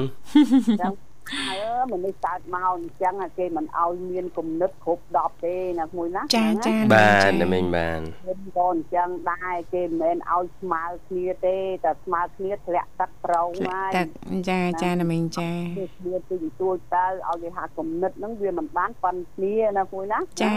[0.81, 0.93] ចឹង
[1.33, 14.07] អើមនុស្សកើតមកអញ្ចឹងគេមិនឲ្យមានគំនិតគ្រប់10ទេណាមួយណាចាចាបាទណាមីងបាទខ្ញុំក៏អញ្ចឹងដែរគេមិនមែនឲ្យស្មើគ្នាទេតែស្មើគ្នាធ្លាក់ទឹកប្រងហើយទឹក
[14.49, 20.55] ចាចាណាមីងចាគេគ្នាទីទួចទៅឲ្យគេហាគំនិតហ្នឹងវាមិនបានប៉ុនគ្នាណាមួយណាចា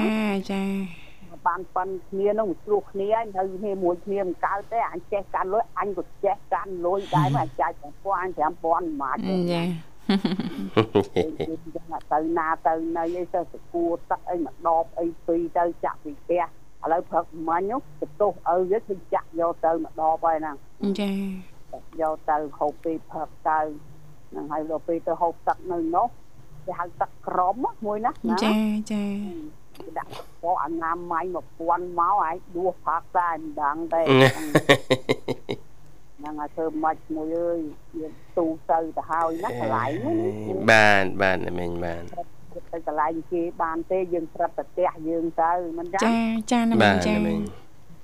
[0.53, 0.65] ចា
[1.47, 8.31] បានប៉ុនគ្នាហ្នឹងមិនឆ្លោះគ្នាហើយនៅគ្នាមួយគ្នាមិនកើតទេអញចេះកាន់លុយអញក៏ចេះកាន់លុយដែរមកអញចាច់5000អញ
[8.63, 9.67] 5000មកចាគេចឹង
[12.13, 16.43] ទៅណាទៅនៅអីទៅសគួរទឹកអីមកដបអីពីរទៅចាក់ពីផ្ទះ
[16.85, 20.57] ឥឡូវព្រឹកមិញនោះបន្ទោសឪវាគឺចាក់យកទៅមកដបហើយហ្នឹង
[21.01, 21.13] ចា
[22.01, 23.59] យកទៅហូបពេលព្រឹកទៅ
[24.31, 26.07] ហ្នឹងហើយដល់ពេលទៅហូបទឹកនៅនោះ
[26.67, 27.55] គេហៅទឹកក្រម
[27.87, 28.53] មួយណាណាចា
[28.93, 29.05] ចា
[29.79, 30.11] គេដាក់
[30.43, 31.25] កកអនាម័យ
[31.61, 34.01] 1000មកហើយដួសផាក់តែមិនដឹងទេ
[36.23, 37.59] ហ្នឹងហើយធ្វើម៉េចមួយអើយ
[37.99, 42.03] វាទូទៅទៅហើយណាកន្លែងហ្នឹងបាទបាទណាមីងបាទ
[42.73, 46.17] ទៅកន្លែងគេបានទេយើងប្រាប់តែផ្ទះយើងទៅមិនចឹងចា
[46.53, 47.41] ចាណាមីបាងទចាណាមីង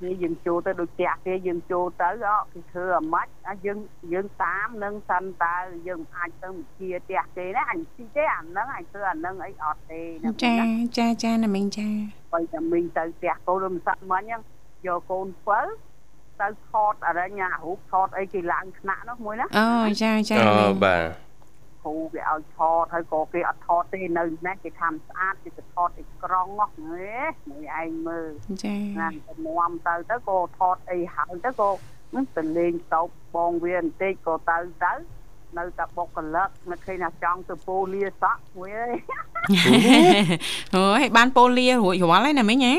[0.03, 3.79] គេយើងចូលទៅដូចផ្ទះគេយើងចូលទៅអគេធ្វើអាម៉េចអាយើង
[4.13, 5.57] យើងតាមនឹងសិនតើ
[5.89, 10.55] យើងមិនអាចទៅជាផ្ទះគេណាអញទីទេអាហ្នឹងអញធ្វើអាហ្នឹងអីអត់ទេណាចា
[10.99, 11.89] ចាចាណាមីងចា
[12.33, 14.43] បើតែមីងទៅផ្ទះកូនរំសាក់មិញហ្នឹង
[14.87, 15.67] យកកូនពិល
[16.42, 19.68] ទៅថតអរិញអារូបថតអីគេឡើងថ្នាក់នោះមួយណាអូ
[20.03, 21.03] ចាចាអូមីងបាទ
[21.83, 27.14] គ្រូគេឲ្យថតហើយក៏គេអត់ថតទេនៅណាគេថាស្អាតគេទៅថតអីក្រង់នោះហេ
[27.51, 28.31] នេះឯងមើល
[28.64, 31.70] ចាណាទៅនំទៅទៅក៏ថតអីហើយទៅក៏
[32.37, 34.92] ទៅលេងតោបបងវាបន្តិចក៏ទៅទៅ
[35.59, 38.94] នៅតែបុកកលឹកនៅឃើញថាចង់ទៅពូលាសក់មួយអើយ
[40.74, 42.77] អូយបានប៉ូលារួចរាល់ហើយណាមីងហ៎អ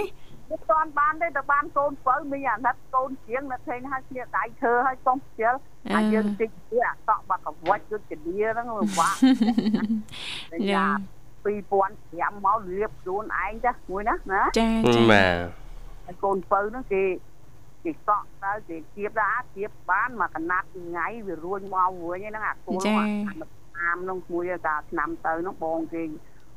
[0.49, 5.53] មិនតាន់បានទេតែបានកូនបើមីអាណិតកូនជាងនៅឃើញហើយជាដៃធ្វើហើយកុំខ្ជិល
[5.95, 9.15] អាយើងតិចទៀតអាតក់បាក់កវាច់ដូចជាឌាហ្នឹងពិបាក
[10.71, 10.87] យ៉ា
[11.45, 15.35] 2005មករៀបខ្លួនឯងចាមួយណាណាចាចាបាទ
[16.05, 17.03] ហើយកូនបើហ្នឹងគេ
[17.83, 26.03] គេកក់ទៅគេជៀបដែរជៀបបានមកកណាត់ថ្ងៃវារួញមកវិញហ្នឹងអាគោលមកតាមហ្នឹងមួយតាឆ្នាំទៅហ្នឹងបងគេ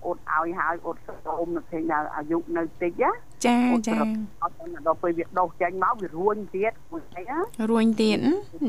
[0.06, 3.10] អត់ឲ្យហើយអត់ស្ទោមនៅឃើញថាអាយុនៅតិចណា
[3.46, 3.96] ចាចា
[4.42, 4.54] អត់
[4.86, 7.38] ដល់ពេលវាដុសចេញមកវារួញទៀតមួយអីណា
[7.70, 8.18] រួញទៀត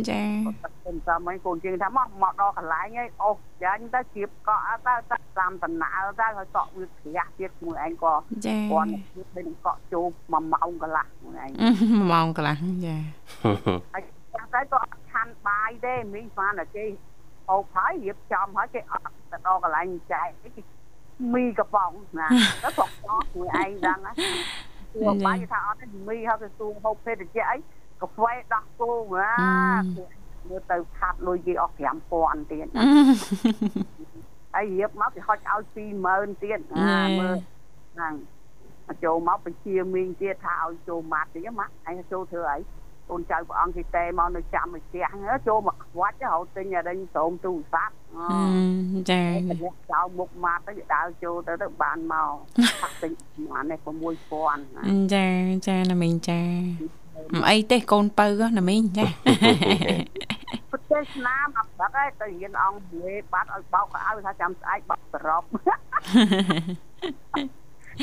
[0.10, 8.14] ចាខ្ញុំតាមឲ្យកូនជាងថាមកមកដល់កន្លែងឯងអូសចាញ់ទៅជៀបកក់ទៅទៅតាមតំណើទៅហើយកក់វាក្រាស់ទៀតមួយឯងក៏
[8.46, 8.90] ចាគាត់
[9.36, 11.52] ទៅនឹងកក់ចូល1ម៉ោងកន្លះមួយឯង
[12.12, 12.98] ម៉ោងកន្លះចា
[13.94, 14.04] ហើយ
[14.36, 16.86] ចាំតែក៏អត់ឆាន់បាយទេមីងស្មានតែគេ
[17.52, 20.62] អូបហើយរៀបចំហើយគេអត់ទៅដល់កន្លែងចែកគេ
[21.34, 22.28] មីកំប៉ុងណា
[22.64, 24.12] ទៅផងអស់មួយឯងដឹងណា
[24.94, 27.58] ទួបាយថាអត់ទេមីហើយទៅទួហូបភេទជ្ជៈអី
[28.02, 29.32] កាហ្វេដោះគោណា
[30.50, 31.74] មើលទៅខាត់លុយគេអស់
[32.14, 32.68] 5000ទៀត
[34.54, 35.62] ហើយរៀបមកគេហុចឲ្យ
[36.04, 37.38] 20000ទៀតណាមើល
[37.94, 38.14] ហ្នឹង
[39.04, 42.68] ចូលមកបញ្ជាមីងទៀតថាឲ្យចូលម៉ាត់ទៀតម៉ាក់ឯងចូលធ្វើអីកូ
[43.20, 45.06] នចៅព្រះអង្គគេតែមកនៅចាំមួយផ្ទះ
[45.48, 47.94] ចូលមកខ្វាច់ហៅទិញអរិញស្រោមទូរស័ព្ទ
[49.10, 52.34] ចាអ្នកចៅមុខម៉ាត់ទៅដើរចូលទៅទៅបានមក
[52.82, 53.12] ថាទិញ
[53.52, 53.80] បាននេះ
[54.46, 55.28] 6000ចា
[55.68, 56.42] ចាណាមីងចា
[57.34, 59.06] មិនអីទេកូនបើណាមីងចា
[60.72, 65.44] ប្រទេសណាមអត់បាត់ទេទៅរៀនអង្គនិយាយបាត់ឲ្យបោកឲ្យថាចាំស្អែកបោកសរុប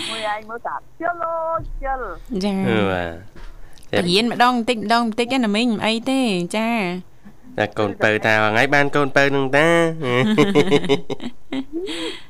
[0.08, 1.34] មួយឯងមើលតាជិលអូ
[1.82, 2.00] ជិល
[2.44, 2.54] ចា
[3.92, 6.20] បាទរៀនម្ដងបន្តិចម្ដងបន្តិចណាមីងមិនអីទេ
[6.56, 6.68] ចា
[7.58, 9.68] តែកូនបើថាថ្ងៃបានកូនបើនឹងតា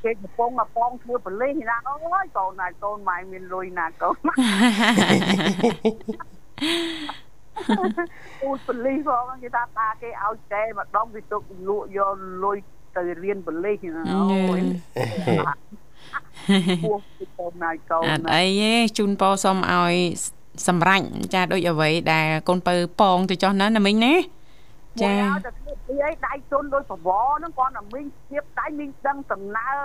[0.05, 1.94] គេកំពុងមកបងធ្វើបលិសណាអូ
[2.25, 4.16] យកូនណាកូនម៉ែមានលុយណាកូន
[8.40, 12.59] ពូតបលិសផងគេថាតាគេឲ្យតែម្ដងវាទុកលក់យកលុយ
[12.96, 14.61] ទៅរៀនបលិសណាអូយ
[16.85, 16.99] ពោះ
[17.38, 19.94] កូនណាកូនអត់ណាអីទេជូនពរសុំឲ្យ
[20.68, 21.03] សម្រេច
[21.35, 24.14] ចាដូចអ្វីដែលកូនបើប៉ងទៅចោះណាណាមីងណា
[25.03, 29.79] ចាចាតែធ្វើពីអីដៃជន់ដោយប្រវហ្នឹងគាត់តែមីងជៀបដៃមីងដឹងដំណើរ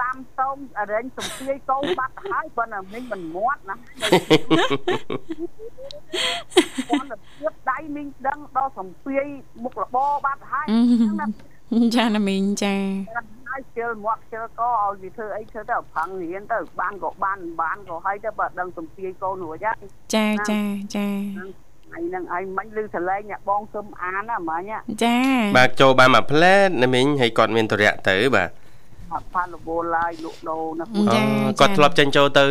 [0.00, 9.24] តាមតោមអរិញសំភាយកោបាត់ទៅហើយប៉ុន្តែមីងមិនមាត់ណាគាត់តែជៀបដៃមីងដឹងដល់សំភាយ
[9.62, 11.26] មុខរបរបាត់ទៅហើយហ្នឹងណា
[11.96, 12.74] ចាណាមីងចា
[13.52, 19.76] ហើយជិលមាត់ជិលកឲ្យវាធ្វើអីធ្វើទៅប្រឹងរៀនទៅបានក៏បានបានក៏ហើយទៅបើដឹងសំភាយកូនរួចហើយ
[20.14, 20.60] ចាចា
[20.96, 21.08] ចា
[21.86, 24.62] ថ្ងៃហ្នឹងឯងមិញឮសលេងអ្នកបងសុំអានណាមិញ
[25.02, 25.16] ចា
[25.56, 28.50] បាទចូលបានមួយផ្លែតណាមីងហើយគាត់មានតរៈទៅបាទ
[29.12, 31.02] អត់ផានរវល់ឡើយលក់ដូរណាអូ
[31.60, 32.44] គាត់ធ្លាប់ចេញចូលទៅ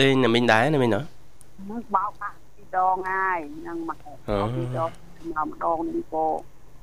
[0.00, 4.90] លេងណាមីងដែរណាមីងណោះហ្នឹងបោកអាពីរដងហើយហ្នឹងមកអូពីរដង
[5.28, 6.26] មកម្ដងនេះក៏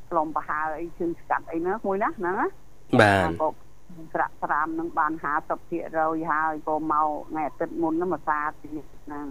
[0.09, 2.47] ខ្លំប្រហើអីជើងស្កាត់អីណាមួយណាហ្នឹងណា
[3.01, 3.49] បាទក៏
[4.13, 9.27] ស្រាក់ស្រាមនឹងបាន50%ហើយក៏មកថ្ងៃអាទិត្យមុនហ្នឹងមកសាទៀតហ្នឹង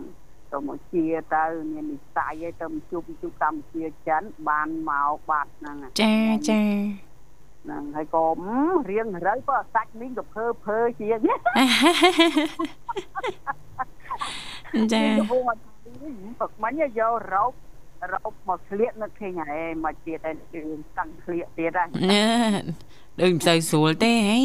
[0.52, 1.04] ទៅមកជា
[1.36, 6.14] ទៅមាននិស័យឲ្យទៅមកជួបជួបកម្ពុជាចិនបានមកបាត់ហ្នឹងចា
[6.50, 6.62] ចា
[7.64, 8.24] ហ្នឹងហើយក៏
[8.90, 11.20] រៀងរើក៏សាច់មីងក៏ភើភើជាង
[14.92, 15.42] ចាកំពុង
[16.40, 17.52] ពឹកមិញយករោប
[18.12, 22.24] រោបមកស្លៀកនៅឃើញហើយមកទៀតតែរឿងតាំងស្លៀកទៀតហើយណែ
[23.20, 24.40] ដូចមិនសូវស្រួលទេហី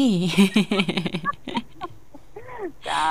[2.88, 3.04] ចា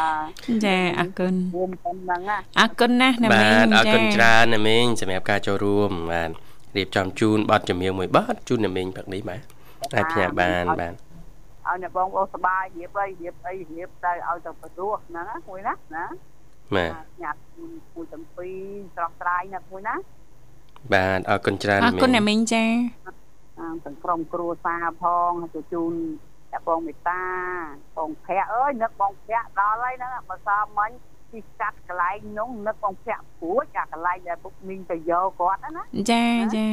[0.66, 6.30] ចាអរគុណរួមប៉ុណ្ណឹងណាអរគុណណាស់ណាបាមីងទអរគុណចាច្រើនណាមីងសម្រាប់ការចូលរួមបាទ
[6.78, 9.42] រៀបចំជូនប័ណ្ណចម្រៀងមួយប័ណ្ណជូនណាមីងផឹកនេះបាទ
[9.96, 16.06] អាចផ្ញើបានបាទឲ្យអ្នកបងអូសប្បាយរៀបអីរៀបអីរៀបទៅឲ្យទៅព្រោះហ្នឹងណាមួយណាណា
[16.76, 16.92] បាទ
[17.24, 17.36] ញ៉ាំ
[17.94, 18.58] មួយទាំងពីរ
[18.96, 19.96] ស្រស់ស្រាយណាមួយណា
[20.94, 22.66] បាទអរគុណច្រើនអរណាមីគុណងណាមីងចា
[23.60, 25.94] ទាំងក្រុមគ្រួសារផងទៅជូន
[26.52, 27.24] អ្នកបងមេតា
[27.98, 30.92] បងភ័ក្រអើយនឹកបងភ័ក្រដល់ហើយហ្នឹងបើសើមិញ
[31.32, 36.26] ទីកាត់កន្លែងនោះនឹកបងភ័ក្រព្រួចអាកន្លែងដែលពុកមីងទៅយកគាត់ណាចា
[36.58, 36.70] ចា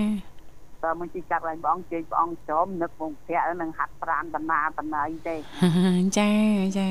[0.85, 5.37] តើមិនទីកាត់កន្លែងបងជេកបងចំនឹកបងភ័ក្រនឹងហាត់ប្រានបណ្ណាបណ្ណៃទេ
[6.19, 6.33] ចា
[6.79, 6.91] ចា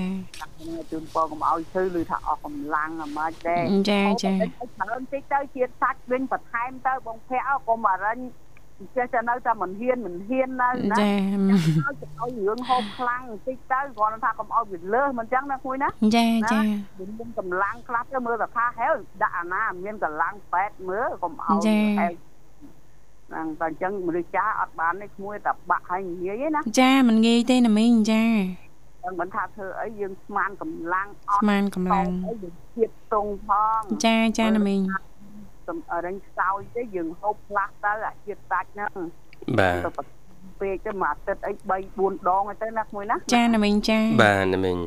[0.92, 3.58] ជូនពរកុំឲ្យឈឺឬថាអស់កម្លាំងអាម៉េចទេ
[3.90, 8.20] ចាចាច្រើនតិចទៅជាតិសាច់វិញបន្ថែមទៅបងភ័ក្រកុំអរិញ
[8.96, 21.68] ចេះតែនៅតែមិនហ៊ានមិនហ៊ាននៅណាចាឲ្យទៅឲ្យរឿងហូបខ្លាំងបន្តិចទៅគ្រាន់តែថាកុំឲ្យវាលើសមិនចឹងណាគួយណាចាចាវាមានកម្លាំងខ្លះទៅមើលតែថាហេវដាក់អាណាមានកម្លាំងពេទ្យមើលកុំឲ្យ
[22.00, 22.14] ហេវ
[23.28, 28.24] ហ្នឹងតែអញ្ចឹងមនុស្សចាស់អត់បាននេះឈ្មោះតែបាក់ឲ្យងាយទេណាចាមិនងាយទេណាមីងចា
[29.04, 34.82] អដឹងមិនថាធ្វើអីយើងស្មានកម្លាំងអត់ស្មានកម្លាំងអីយើងជាតិតុងផងចាចាណាមីង
[35.67, 38.91] សំរែងខ្សោយទេយើងហូបខ្លះទៅអាជាតិសាច់ហ្នឹង
[39.60, 44.78] បាទទៅបន្ពេកទៅមួយអាទិត្យអី3 4ដងទៅណាមួយណាចាណាមីងចាបាទណាមីង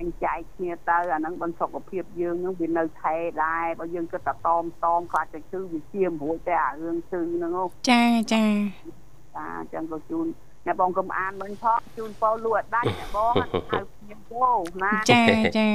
[0.00, 8.02] អញចែកគ្នាទៅអាហ្នឹងបន្សុខភាពយើងហ្នឹងវានៅថែដែរបើយើងគិតតែតមតមខ្លាចតែជឺវាជាមរួចតែអារឿងជឺហ្នឹងហ៎ចា
[8.32, 8.44] ចា
[9.36, 10.26] តាអញ្ចឹងក៏ជូន
[10.66, 13.32] អ្នកបងកុំអានមិញផងជូនពោលួអត់ដាច់អ្នកបង
[13.72, 14.46] ហៅខ្ញុំពោ
[14.84, 15.24] ណាចា
[15.58, 15.70] ចា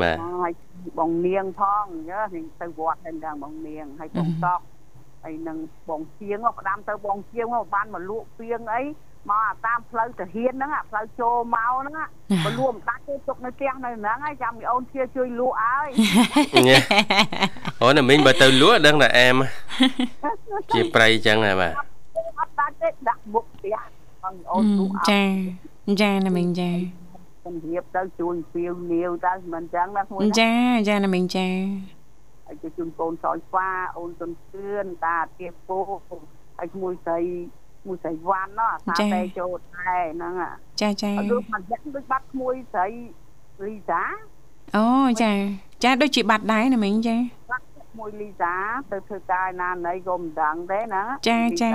[0.00, 0.52] បាទហើយ
[0.98, 2.20] បងនាងផងយើ
[2.60, 4.62] ទៅវត្តហើយដល់បងនាងហើយបងតក់
[5.24, 8.82] ហើយនឹងបងជាងផ្ដាំទៅបងជាងមកបានមកលក់ពីងអី
[9.30, 11.94] មកអាតាមផ្លូវតាហ៊ានហ្នឹងផ្លូវចូលមកហ្នឹង
[12.44, 15.88] មកលក់មិនដាច់ទេទុកនៅផ្ទះនៅហ្នឹងហើយចាំមីអូនជាជួយលក់ឲ្យ
[17.80, 19.36] អូណាមីងបើទៅលក់ដឹងតែអែម
[20.74, 21.72] ជាប្រៃចឹងហ៎បាទ
[22.38, 23.76] អត់ដាច់ទេដាក់មុខផ្ទះ
[24.22, 25.22] បងអូនលក់ឲ្យចា
[26.00, 26.70] ចាណាមីងចា
[27.44, 30.52] ជំរាបទៅជួនពីវនាវទៅមិនចឹងណាមួយណាចា
[30.88, 31.48] ចាណាមីងចា
[32.46, 35.78] ហើយទៅជូនកូនសោយស្វាអូនទុនទឿនតាទៀបពោ
[36.58, 37.20] ហើយមួយស្រី
[37.86, 40.34] មួយស្រីវ៉ាន់ណោះថាតែចូលដែរហ្នឹង
[40.80, 42.88] ចាចាអត់ដូចមិនយ៉ាងដូចបាត់ក្មួយស្រី
[43.66, 44.02] លីសា
[44.76, 44.86] អូ
[45.22, 45.32] ចា
[45.84, 47.16] ចាដូចជាបាត់ដែរណាមីងចា
[47.50, 48.54] បាត់ក្មួយលីសា
[48.92, 51.70] ទៅធ្វើការណាណីក៏មិនដឹងទេណាចាចា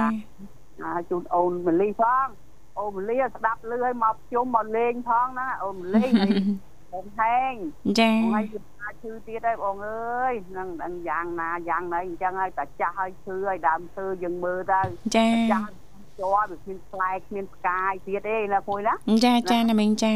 [0.84, 2.26] ហើយជូនអូនមលីផង
[2.80, 6.08] អូនមលីស្ដាប់លឺឲ្យមកជុំមកលេងផងណាអូនមលី
[6.94, 7.54] បងហែង
[8.00, 14.82] ចាហើយយប់អាចឈឺទៀតហើយបងអើយនឹងដឹងយ៉ាងណាយ៉ាងណីអញ្ចឹងហើយតែចាស់ហើយឈឺហើយដើមឈើយើងមើលទៅ
[15.16, 15.70] ចាចាស់
[16.20, 18.94] ជាប់វាគ្មានផ្លែគ្មានផ្កាយទៀតទេណាមួយណា
[19.26, 20.16] ចាចាណាមីងចា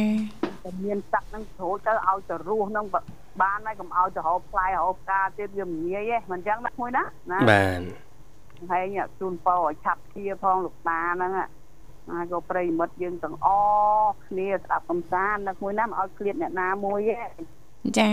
[0.63, 2.85] តែមានសักហ្នឹងជ្រួចទៅឲ្យទៅរស់ហ្នឹង
[3.41, 7.81] បានហើយកុំឲ្យទៅរកផ្លែរកផ្កាទៀតវាមិនងាយទេមិនអញ្ចឹងណាមួយណាណាបាទ
[8.71, 11.31] ហើយញ៉ាជូនពោឲ្យឆាប់ជាផងលោកតាហ្នឹង
[12.11, 13.47] ហើយក៏ប្រិយមិត្តយើងទាំងអ
[14.27, 17.15] គ្នាស្ដាប់កំសាន្តណាមួយណាមិនឲ្យឃ្លាតអ្នកណាមួយទេ
[17.99, 18.11] ចា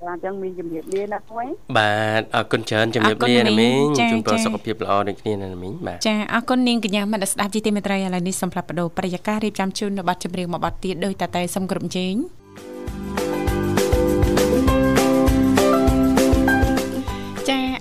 [0.00, 1.46] តែអញ្ចឹងមានជំរាបលាណាមួយ
[1.78, 13.45] បាទអរគុណច្រើនជំរាបលាណាមីងជូនពរសុខភាពល្អដូចគ្នាណាមីងបាទចាអរគុណនាងកញ្ញាមនស្ដាប់ជីទីមេត្រីឥឡូវនេះសូមផ្លាប់បដោប្រយាកររៀបចំជូននៅប័ណ្ណចម្រៀងមួយប័ណ្ណទៀតដោយតាតែសូមគ្រប់ជេងចា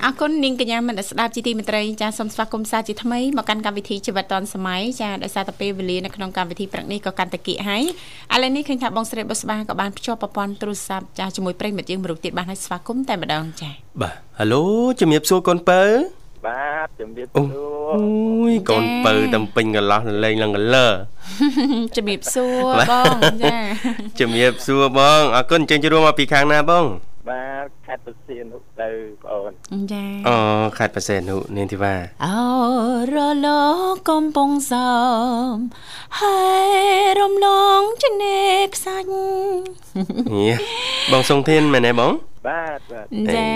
[0.03, 7.83] អរគុណនាងកញ្ញាមនស្ដាប់ជីទីមេត្រីចាសូមស្វាគមន៍សាជាថ្មីមកកាន់កម្មវិធីជីវិតឌុនសម័យចាដោយសារតែពេលវេលានៅក្នុងកម្មវិធីព្រឹកនេះក៏កាន់តែគៀកហើយ
[8.33, 13.69] ឥឡូវនេះឃើញថាបងស្រីបុស្បាក៏បានភ្ជាប់ប្រព័ន្ធទូរស័ព្ទចាជាមួយប្រិយមិត្តយើងមួយរូបទៀតបានឲ្យស្វាគមន៍តែម្ដងចា
[14.01, 14.63] បាទហៅឡូ
[14.99, 15.81] ជំរាបសួរកូនពៅ
[16.45, 18.05] បាទជំរាបអូសួរអូ
[18.51, 20.87] យកូនពៅតំពេញកន្លោះលេងឡើងកលើ
[21.95, 23.57] ជំរាបសួរបងចា
[24.19, 26.85] ជំរាបសួរបងអរគុណអញ្ចឹងជួបមកពីខាងណាបង
[27.29, 28.91] បាទខេត្តបរសៀននោះ ទៅ
[29.23, 30.37] បងអូនចាអូ
[30.77, 31.95] ខេត្តបរសេនុនាងធីវ៉ា
[32.25, 32.39] អោ
[33.13, 33.47] រល
[34.09, 35.53] កំពុងសំ
[36.19, 36.71] ហើយ
[37.19, 37.47] រំល
[37.79, 38.41] ងជនេ
[38.75, 39.07] ខ្សាច់
[40.33, 40.47] ហៀ
[41.11, 42.11] បងសុងធានមែនទេបង
[42.47, 43.49] បាទបាទចា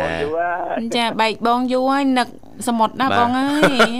[0.00, 2.28] បងយូរហើយចាបែកបងយូរហើយនឹក
[2.68, 3.46] សមុទ្រណាបងអើ
[3.86, 3.90] យ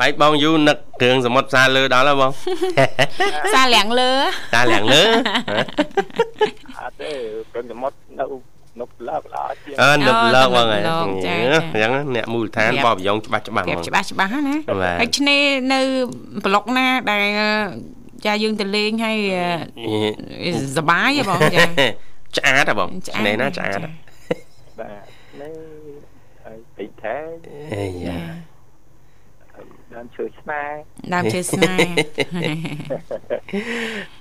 [0.00, 2.32] បែកបងយូរនឹកគ្រឿងសមុទ្រផ្សារលើដល់ហើយបង
[3.54, 4.12] សាលាងលើ
[4.54, 5.02] តាលាងលើ
[6.78, 7.10] អត់ទេ
[7.52, 8.24] ព្រឹងសមុទ្រនៅ
[8.80, 15.80] នៅប្លើកល្អជាងអើនឹកលើកបងហើយនឹកចាអញ្ចឹងអ្នកមូលដ្ឋានបបយងច្បាស់ច្បាស់ប្រៀហ្មបងច្បាស់ច្បាស់ណាបាទហើយឆ្នេរនៅ
[16.44, 17.26] ប្លុកណាដែល
[18.26, 19.18] ចាយើងទៅលេងហើយ
[20.76, 21.62] សបាយហ៎បងចា
[22.36, 23.90] ឆ្អាតហ៎បងឆ្អាតនេះណាឆ្អាតហ៎
[24.80, 25.04] បាទ
[25.40, 25.54] នេះ
[26.44, 27.16] ហើយពីថែ
[27.74, 28.37] អេយ៉ាហើយ
[29.98, 30.78] ដើមឈើស្នេហ៍
[31.14, 31.88] ដើមជើស្នេហ៍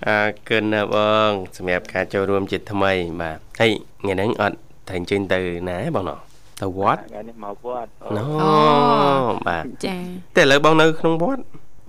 [0.08, 0.96] អរគុណណាប
[1.30, 6.20] ងសម្រាប់ការចូលរួមជាថ្មីបាទហើយថ្ងៃហ្នឹងអត់តែអញ្ជើញទៅណាទេបងណោះ
[6.62, 9.98] ទៅវត្តថ្ងៃនេះមកវត្តអូណូអូបាទចា
[10.36, 11.42] តែឥឡូវបងនៅក្នុងវត្ត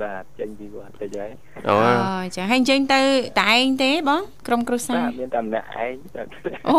[0.03, 1.31] បាទចេញពីវត្តទៅហើយ
[1.69, 3.01] អូអូចាហើយអញ្ជើញទៅ
[3.41, 6.27] តែឯងទេបងក្រុមគ្រួសារបាទមានតែម្នាក់ឯងបាទ
[6.69, 6.77] អូ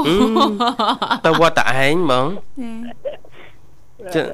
[1.25, 2.27] ទៅវត្តតឯងបង
[2.61, 2.71] ចា
[4.15, 4.25] ចុះ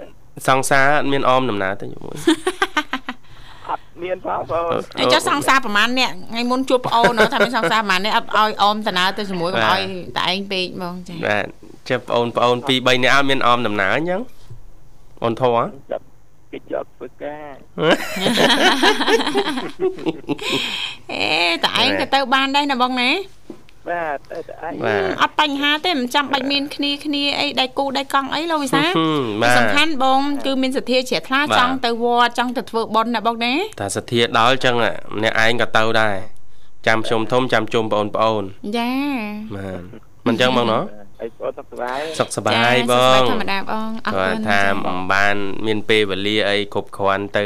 [0.48, 2.16] សង្សារអត់មានអមដំណើរទៅជាមួយ
[3.70, 4.64] អត់មានផងបង
[4.98, 9.82] ហើយចុះសង្សារប្រហែលអ្នកថ្ងៃមុនជួបប្អូននោះថាមានសង្សារប្រហែលអ្នកអត់ឲ្យអមតាណើទៅជាមួយកុំឲ្យ
[10.18, 11.46] តែឯងពេកបងចាបាទ
[11.90, 14.22] ចាប់បងប្អូន2 3នាក់អត់មានអមដំណើរអញ្ចឹង
[15.24, 16.04] អូនធေါ်ហ៎ចាប់
[16.52, 17.54] គេជាប់ធ្វើការ
[21.12, 21.26] អេ
[21.66, 23.10] តែឯងក៏ទៅបានដែរណាបងណា
[23.90, 34.76] បាទទៅតែឯងបាទអត់បញ្ហាទេមិនចាំបាច់មានគ្នាគ្នាអីដៃគូដៃកង់អីលោកវិសាហឹមបាទសំខាន់បងគឺមានសទ្ធាជ្រះថ្លាបាទចង់ទៅវត្តចង់ទៅធ្វើបុណ្យណាបងណាតាសធាដល់អញ្ចឹង
[35.16, 36.16] ម្នាក់ឯងក៏ទៅដែរ
[36.88, 38.44] ចាំខ្ញុំធំចាំជុំបងប្អូន
[38.78, 38.92] ចា
[39.56, 39.82] បាទ
[40.28, 40.84] មិនអញ្ចឹងបងណោះ
[41.20, 45.36] ហើយបងសុខសប្បាយសុខសប្បាយបសុខសប្បាយងធម្មតាបងអរគាត់គុណថាចាមិនបាន
[45.68, 47.46] មានពេលវេលាអីគ្រប់គ្រាន់ទៅ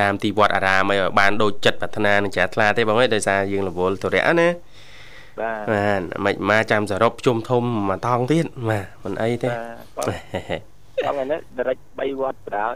[0.00, 4.48] តាមទីវត្តអារាមឲ្យបានដូចចិត្តប្រាថ្នានឹងជ្រះថ្លាទេបងអើយដោយសារយើងរវល់ទុរៈណា
[5.40, 9.48] បាទបាទមិនមកចាំសរុបជុំធំមួយតង់ទៀតបាទមិនអីទេ
[9.98, 10.16] បា
[11.08, 12.74] ទបងនេះដរិច3វត្តបណ្ដោយ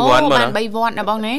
[0.00, 1.34] 3វត្តបងបានណា3វត្តណាបងណា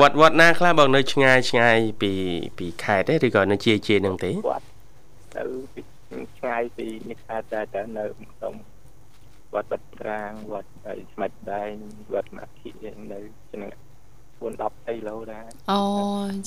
[0.00, 2.12] វត្តវត្តណាខ្លះបងនៅឆ្ងាយឆ្ងាយពី
[2.58, 4.64] ពីខេត្តទេឬក៏នៅជាជានឹងទេវត្ត
[5.36, 5.80] ទៅពី
[6.38, 8.54] ឆ្ងាយពីនេះខែតែតែនៅក្នុង
[9.54, 11.72] វត្តបាត់ត្រាងវត្តហើយស្មាច់ដែង
[12.14, 12.70] វត្តមាគិ
[13.12, 13.20] នៅ
[13.50, 13.87] ឆ្នាំ
[14.40, 15.80] 4 10គីឡូដែរអូ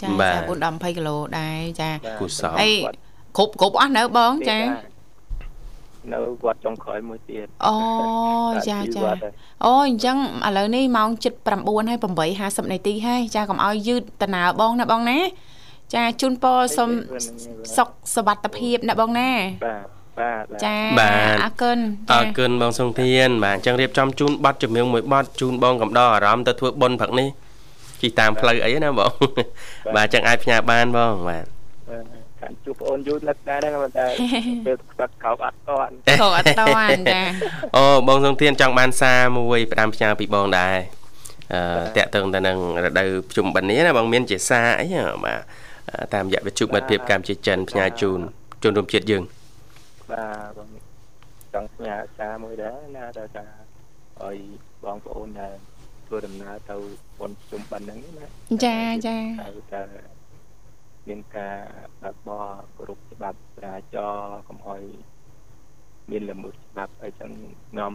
[0.01, 2.71] ចាបាទចា4 10 20គីឡូដែរចាបាទកុសលអី
[3.37, 4.59] គ្រប់គ្រប់អស់នៅបងចា
[6.13, 7.75] នៅវត្តចុងក្រោយមួយទៀតអូ
[8.69, 9.33] ចាពីចាវត្តហើយ
[9.65, 10.17] អូអញ្ចឹង
[10.47, 11.09] ឥឡូវនេះម៉ោង
[11.53, 11.99] 7:09ហើយ
[12.35, 15.19] 8:50នាទីហើយចាកុំឲ្យយឺតតើបងណាបងណា
[15.95, 16.89] ចាជូនពរសូម
[17.75, 19.31] សុខសុវត្ថិភាពណាបងណា
[19.65, 19.85] បាទ
[20.19, 21.77] បាទចាបាទអរគុណ
[22.11, 27.27] អចារគុណបងសុងធានបាទអញ្ចឹងរៀបចំជូនប័ណ្ណចម្រៀងមួយប័ណ្ណជូនបងកំដរអារម្មណ៍ទៅធ្វើបុណ្យព្រឹកនេះ
[28.01, 29.11] ជិះតាមផ្លូវអីណាបង
[29.95, 31.45] បាទអញ្ចឹងអាចផ្ញើបានបងបាទ
[32.41, 34.05] ខាងជួបបងអូនយូរនឹកដែរហ្នឹងតែ
[34.65, 37.21] ពេលខ្វឹកកោបអត់តន់ខកអត់តន់ចា
[37.77, 40.77] អូបងសុងធានចង់បានសារមួយផ្ដាំផ្ញើពីបងដែរ
[41.53, 41.61] អឺ
[41.97, 45.39] តាក់ទងទៅនឹងរដូវជុំបិណ្ឌនេះណាបងមានជាសារអីហ៎បាទ
[45.89, 48.19] អឺតាមរយៈវិទ្យុមិត្តភាពកម្ពុជាចិនផ្ញើជូន
[48.63, 49.23] ជនរួមជាតិយើង
[50.11, 50.67] បាទបង
[51.53, 53.45] ចង់ផ្ញើសារមួយដែរណាដល់ថា
[54.23, 54.37] ឲ្យ
[54.83, 55.55] បងប្អូនដែល
[56.11, 56.75] ធ្វើដំណើរទៅ
[57.19, 58.25] បុណ្យជុំបិណ្ឌហ្នឹងណា
[58.65, 59.83] ចាចាហើយតែ
[61.07, 61.57] មានការ
[62.01, 62.47] បើកបរ
[62.77, 64.81] គ្រប់ច្បាប់ចរាចរណ៍កុំឲ្យ
[66.11, 67.31] មានល្មើសច្បាប់អីចឹង
[67.79, 67.93] នាំ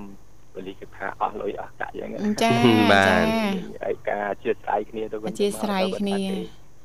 [0.52, 2.52] ប៉ូលីសគេថាអស់លុយអស់កាក់យ៉ាងហ្នឹងចា
[2.92, 3.48] បាទចា
[3.84, 6.18] ហើយការអធិស្ឋានគ្នាទៅវិញអធិស្ឋានគ្នា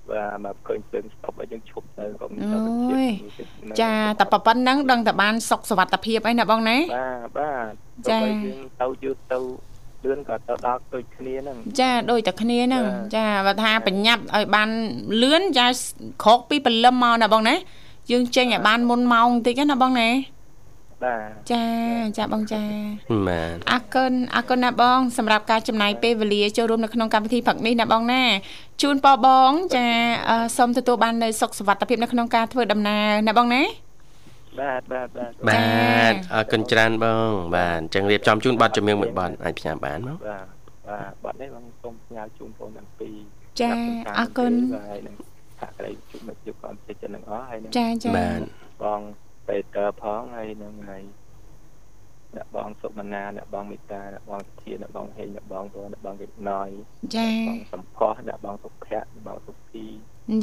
[0.09, 9.39] បាទមកឃើញភ្លើងស្តុបអីចឹងឈប់ទៅក៏មានអូយទៅចាតែប៉ុណ្្នឹងដឹងតែបានសុខសុវត្ថិភាពអីណាបងណាបាទបាទចាបើយើងទៅយឺតទៅ
[10.04, 12.86] លឿនក៏ទៅដល់ដូចគ្នាហ្នឹងចាដូចតែគ្នាហ្នឹង
[13.16, 14.70] ចាចាបើថាបញ្ញាប់ឲ្យបាន
[15.22, 15.68] លឿនចា
[16.24, 17.56] ក្រោកពីព្រលឹមមកណាបងណា
[18.12, 20.10] យើងចេញឲ្យបានមុនម៉ោងបន្តិចណាបងណា
[21.04, 21.66] បាទចា
[22.18, 22.64] ចាបងចា
[23.28, 28.22] បាទអរគុណអរគុណណាបងសម្រាប់ការចំណាយពេលវេលាចូលរួមនៅក្នុងកម្មវិធីផឹកនេះណាបងណា
[28.82, 29.86] ជូនពរបងចា
[30.30, 33.62] អឺសូមទទួលបាននៅសុខសុវត្ថិភាពនៅក្នុងការធ្វើដំណើរណាបងណា
[34.60, 40.45] បាទបាទបាទបាទអរគុណច្រើនបង បាទអញ្ចឹងរៀបចំជូនប័ណ្ណចម្រៀងមួយប័ណ្ណអាចផ្ញើបានមកបាទ
[40.89, 43.18] បាទបាត់នេះបងសូមផ្ញើជូនបងទាំងពីរ
[43.62, 43.72] ចា
[44.20, 44.54] អរគុណ
[44.89, 45.16] ហើយនឹង
[45.60, 48.39] ថាក្តីជុំមិត្តយុគកំចិត្តទាំងអស់ហើយនឹងចាចាបាទ
[48.84, 49.02] បង
[49.47, 51.04] ពេតើផងហើយនឹងហើយ
[52.36, 56.70] អ្នកបងសុមនាអ្នកបងមេតាអ្នកបងសុធាអ្នកបងហេងអ្នកបងតអ្នកបងកេតណយ
[57.16, 59.86] ចាបងសំផស្សអ្នកបងសុភ័ក្រអ្នកបងសុភី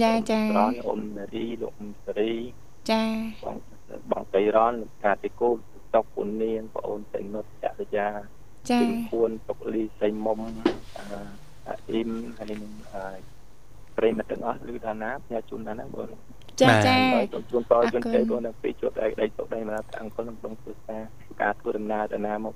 [0.02, 2.32] ចាចារនអ៊ុំនារីលោកអ៊ុំសេរី
[2.90, 3.02] ចា
[3.44, 3.56] បង
[4.10, 5.48] បងតៃរនលោកតាតិគូ
[5.94, 8.08] តុកពុននាងបងអូនតេនុតចក្រយា
[8.70, 10.38] ចាពីពួនតុកលីសៃមុំ
[10.96, 13.38] អឺអ៊ីមហើយនឹងអឺ
[13.96, 16.08] ប្រិមត្តទាំងអស់ឬដល់ណាផ្ញើជូនដល់ណាបង
[16.60, 20.98] ចាចាហើយសូមជូនពរជូនជ័យបងទាំងពីរជួបតែក្តីសុខដីមកដល់អង្គលក្នុងព្រឹក្សា
[21.42, 22.54] ការធ្វើដំណើរទៅណាមក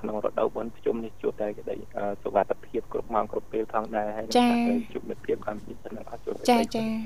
[0.00, 4.26] ក្នុងរដូវបុណ្យប្រជុំនេះជួបតែក្តីអឺសុវត្ថិភាពគ្រប់ម៉ោងគ្រប់ពេលផងដែរហើយ
[4.68, 6.42] នឹងជួបមិត្តភាពកម្មវិធីទាំងអស់ជួបតែ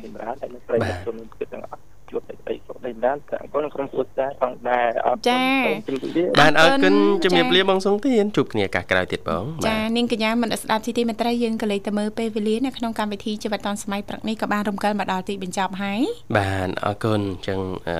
[0.04, 5.38] សម្រាប់ហើយនឹងប្រិយមិត្តជនជាតិទាំងអស់ ជួបតែក្តីសុខដីមកដល់អង្គលក្នុងព្រឹក្សាផងដែរអរគុណ
[5.86, 6.94] សូមជម្រាបលាបាទអរគុណ
[7.24, 16.00] ជំរាបលាបងសុងធានជួបគ្នាឱកាសក្រោយទៀតបងចាបាទនាងកញ្ញាមិនស្ដាប់ទីទីមេត្រីយើងក៏លេខទៅមើលពេលវេលានៅក្នុងកម្មវិធីជីវិតឌុនសម័យព្រឹកនេះក៏បានរំកិលមកដល់ទីបញ្ចប់ហើយ
[16.36, 17.96] បាទអរគុណអញ្ចឹងអឺ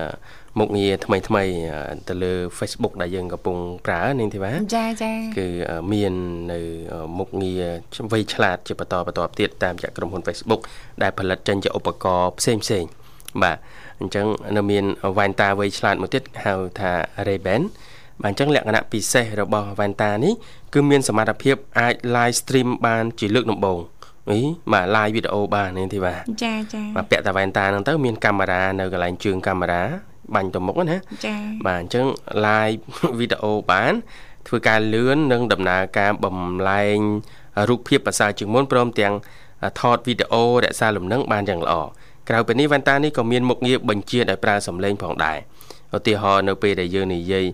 [0.59, 1.43] មុខងារថ្មីថ្មី
[1.73, 6.13] អឺទៅលើ Facebook ដែលយើងកំពុងប្រើនាងធីវ៉ាចាចាគឺអឺមាន
[6.51, 6.59] នៅ
[6.93, 7.63] អឺមុខងារ
[8.11, 10.61] វៃឆ្លាតជាបន្តបន្តទៀតតាមរយៈក្រុមហ៊ុន Facebook
[11.01, 12.85] ដែលផលិតចេញជាឧបករណ៍ផ្សេងផ្សេង
[13.43, 13.57] បាទ
[14.01, 14.27] អញ្ចឹង
[14.57, 14.85] នៅមាន
[15.17, 16.91] វ៉ែនតាវៃឆ្លាតមួយទៀតហៅថា
[17.27, 17.61] Ray-Ban
[18.23, 20.33] បាទអញ្ចឹងលក្ខណៈពិសេសរបស់វ៉ែនតានេះ
[20.73, 23.79] គឺមានសមត្ថភាពអាច live stream បានជាលើកដំបូង
[24.29, 24.39] អី
[24.73, 29.81] បាទ live វីដេអូបាននាងធីវ៉ាចាចាបាទពាក់តាវ៉ែនតាហ្នឹងទៅមានកាមេរ៉ានៅកន្លែងជើងកាមេរ៉ា
[30.35, 31.35] បាញ់ទៅមុខណាចា
[31.67, 32.05] បាទអញ្ចឹង
[32.45, 32.79] live
[33.19, 33.93] វីដេអូបាន
[34.47, 36.37] ធ្វើការលឿននិងដំណើរការបំ
[36.69, 36.99] លែង
[37.69, 39.13] រូបភាពប្រសើរជាងមុនព្រមទាំង
[39.79, 41.73] ថតវីដេអូរក្សាលំនឹងបានយ៉ាងល្អ
[42.29, 45.37] ក្រៅពីនេះវ៉ែនតានេះក៏មានមុខងារបញ្ជាដោយប្រើសំឡេងផងដែរ
[45.97, 47.45] ឧទាហរណ៍នៅពេលដែលយើងនិយាយ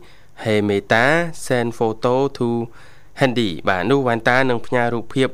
[0.43, 1.05] Hey Meta
[1.45, 2.47] send photo to
[3.19, 5.29] handy បាទនោះវ៉ែនតានឹងផ្ញើរូបភាព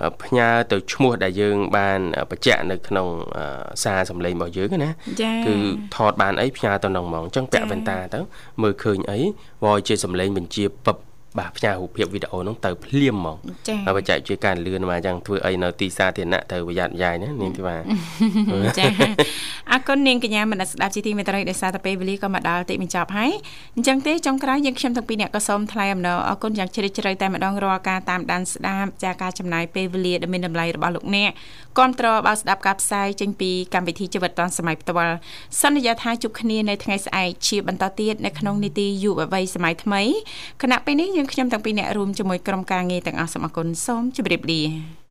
[0.00, 2.00] អឺផ្ញើទៅឈ្មោះដែលយើងបាន
[2.30, 3.06] បញ្ជាក់នៅក្នុង
[3.36, 3.44] អឺ
[3.84, 4.90] សារសំឡេងរបស់យើងណា
[5.22, 5.54] ចាគឺ
[5.96, 8.20] ថតបានអីផ្ញើទៅក្នុងហ្មងអញ្ចឹងពាក់ចា៎វ៉ែនតាទៅ
[8.62, 9.20] មើលឃើញអី
[9.64, 10.96] វយជាសំឡេងបញ្ជាពឹប
[11.38, 13.36] បាទផ្ញើរូបភាពវីដេអូនោះទៅភ្លាមហ្មង
[13.68, 17.76] ចាបច្ចេកវិទ្យាការលឿនមកអញ្ចឹងធ្វើអីនៅទីសាធារណៈត្រូវប្រយ័ត្នប្រយែងណានាងធីវ៉ា
[18.78, 18.86] ចា
[19.72, 23.30] អរគុណនាងកញ្ញាមនស្ដាប់ជីទីមេត្រីដោយសារតែពេលវេលាក៏មកដល់ទីបញ្ចប់ហើយ
[23.76, 31.30] អញ្ចឹងទេចុងក្រោយយើងខ្ញុំទាំងពីរអ្នកក៏សូមថ្លែងអំណរអរគុណយ៉ាងជ្រាលជ្រៅតែម្ដងរាល់ការតាមដានស្ដាប់ចាការចំណាយពេលវេលាដ៏មានតម្លៃរបស់លោកអ្នក
[31.78, 35.16] គ្រប់តរបើស្ដាប់ការផ្សាយចេញពីកម្មវិធីជីវិតឌွန်សម័យផ្ទាល់
[35.60, 40.02] សន្យាថាជួបគ្នានៅថ្ងៃស្អែកជាបន្តទៀតនៅក្នុងនីតិយុវវ័យសម័យថ្មី
[40.62, 44.60] គណៈពេលនេះយើងខ្ញុំទាំងពីរអ្នករួមជាមួយក្រុមការងារទាំងអស់សូមអរគុណសូមជម្រាបលា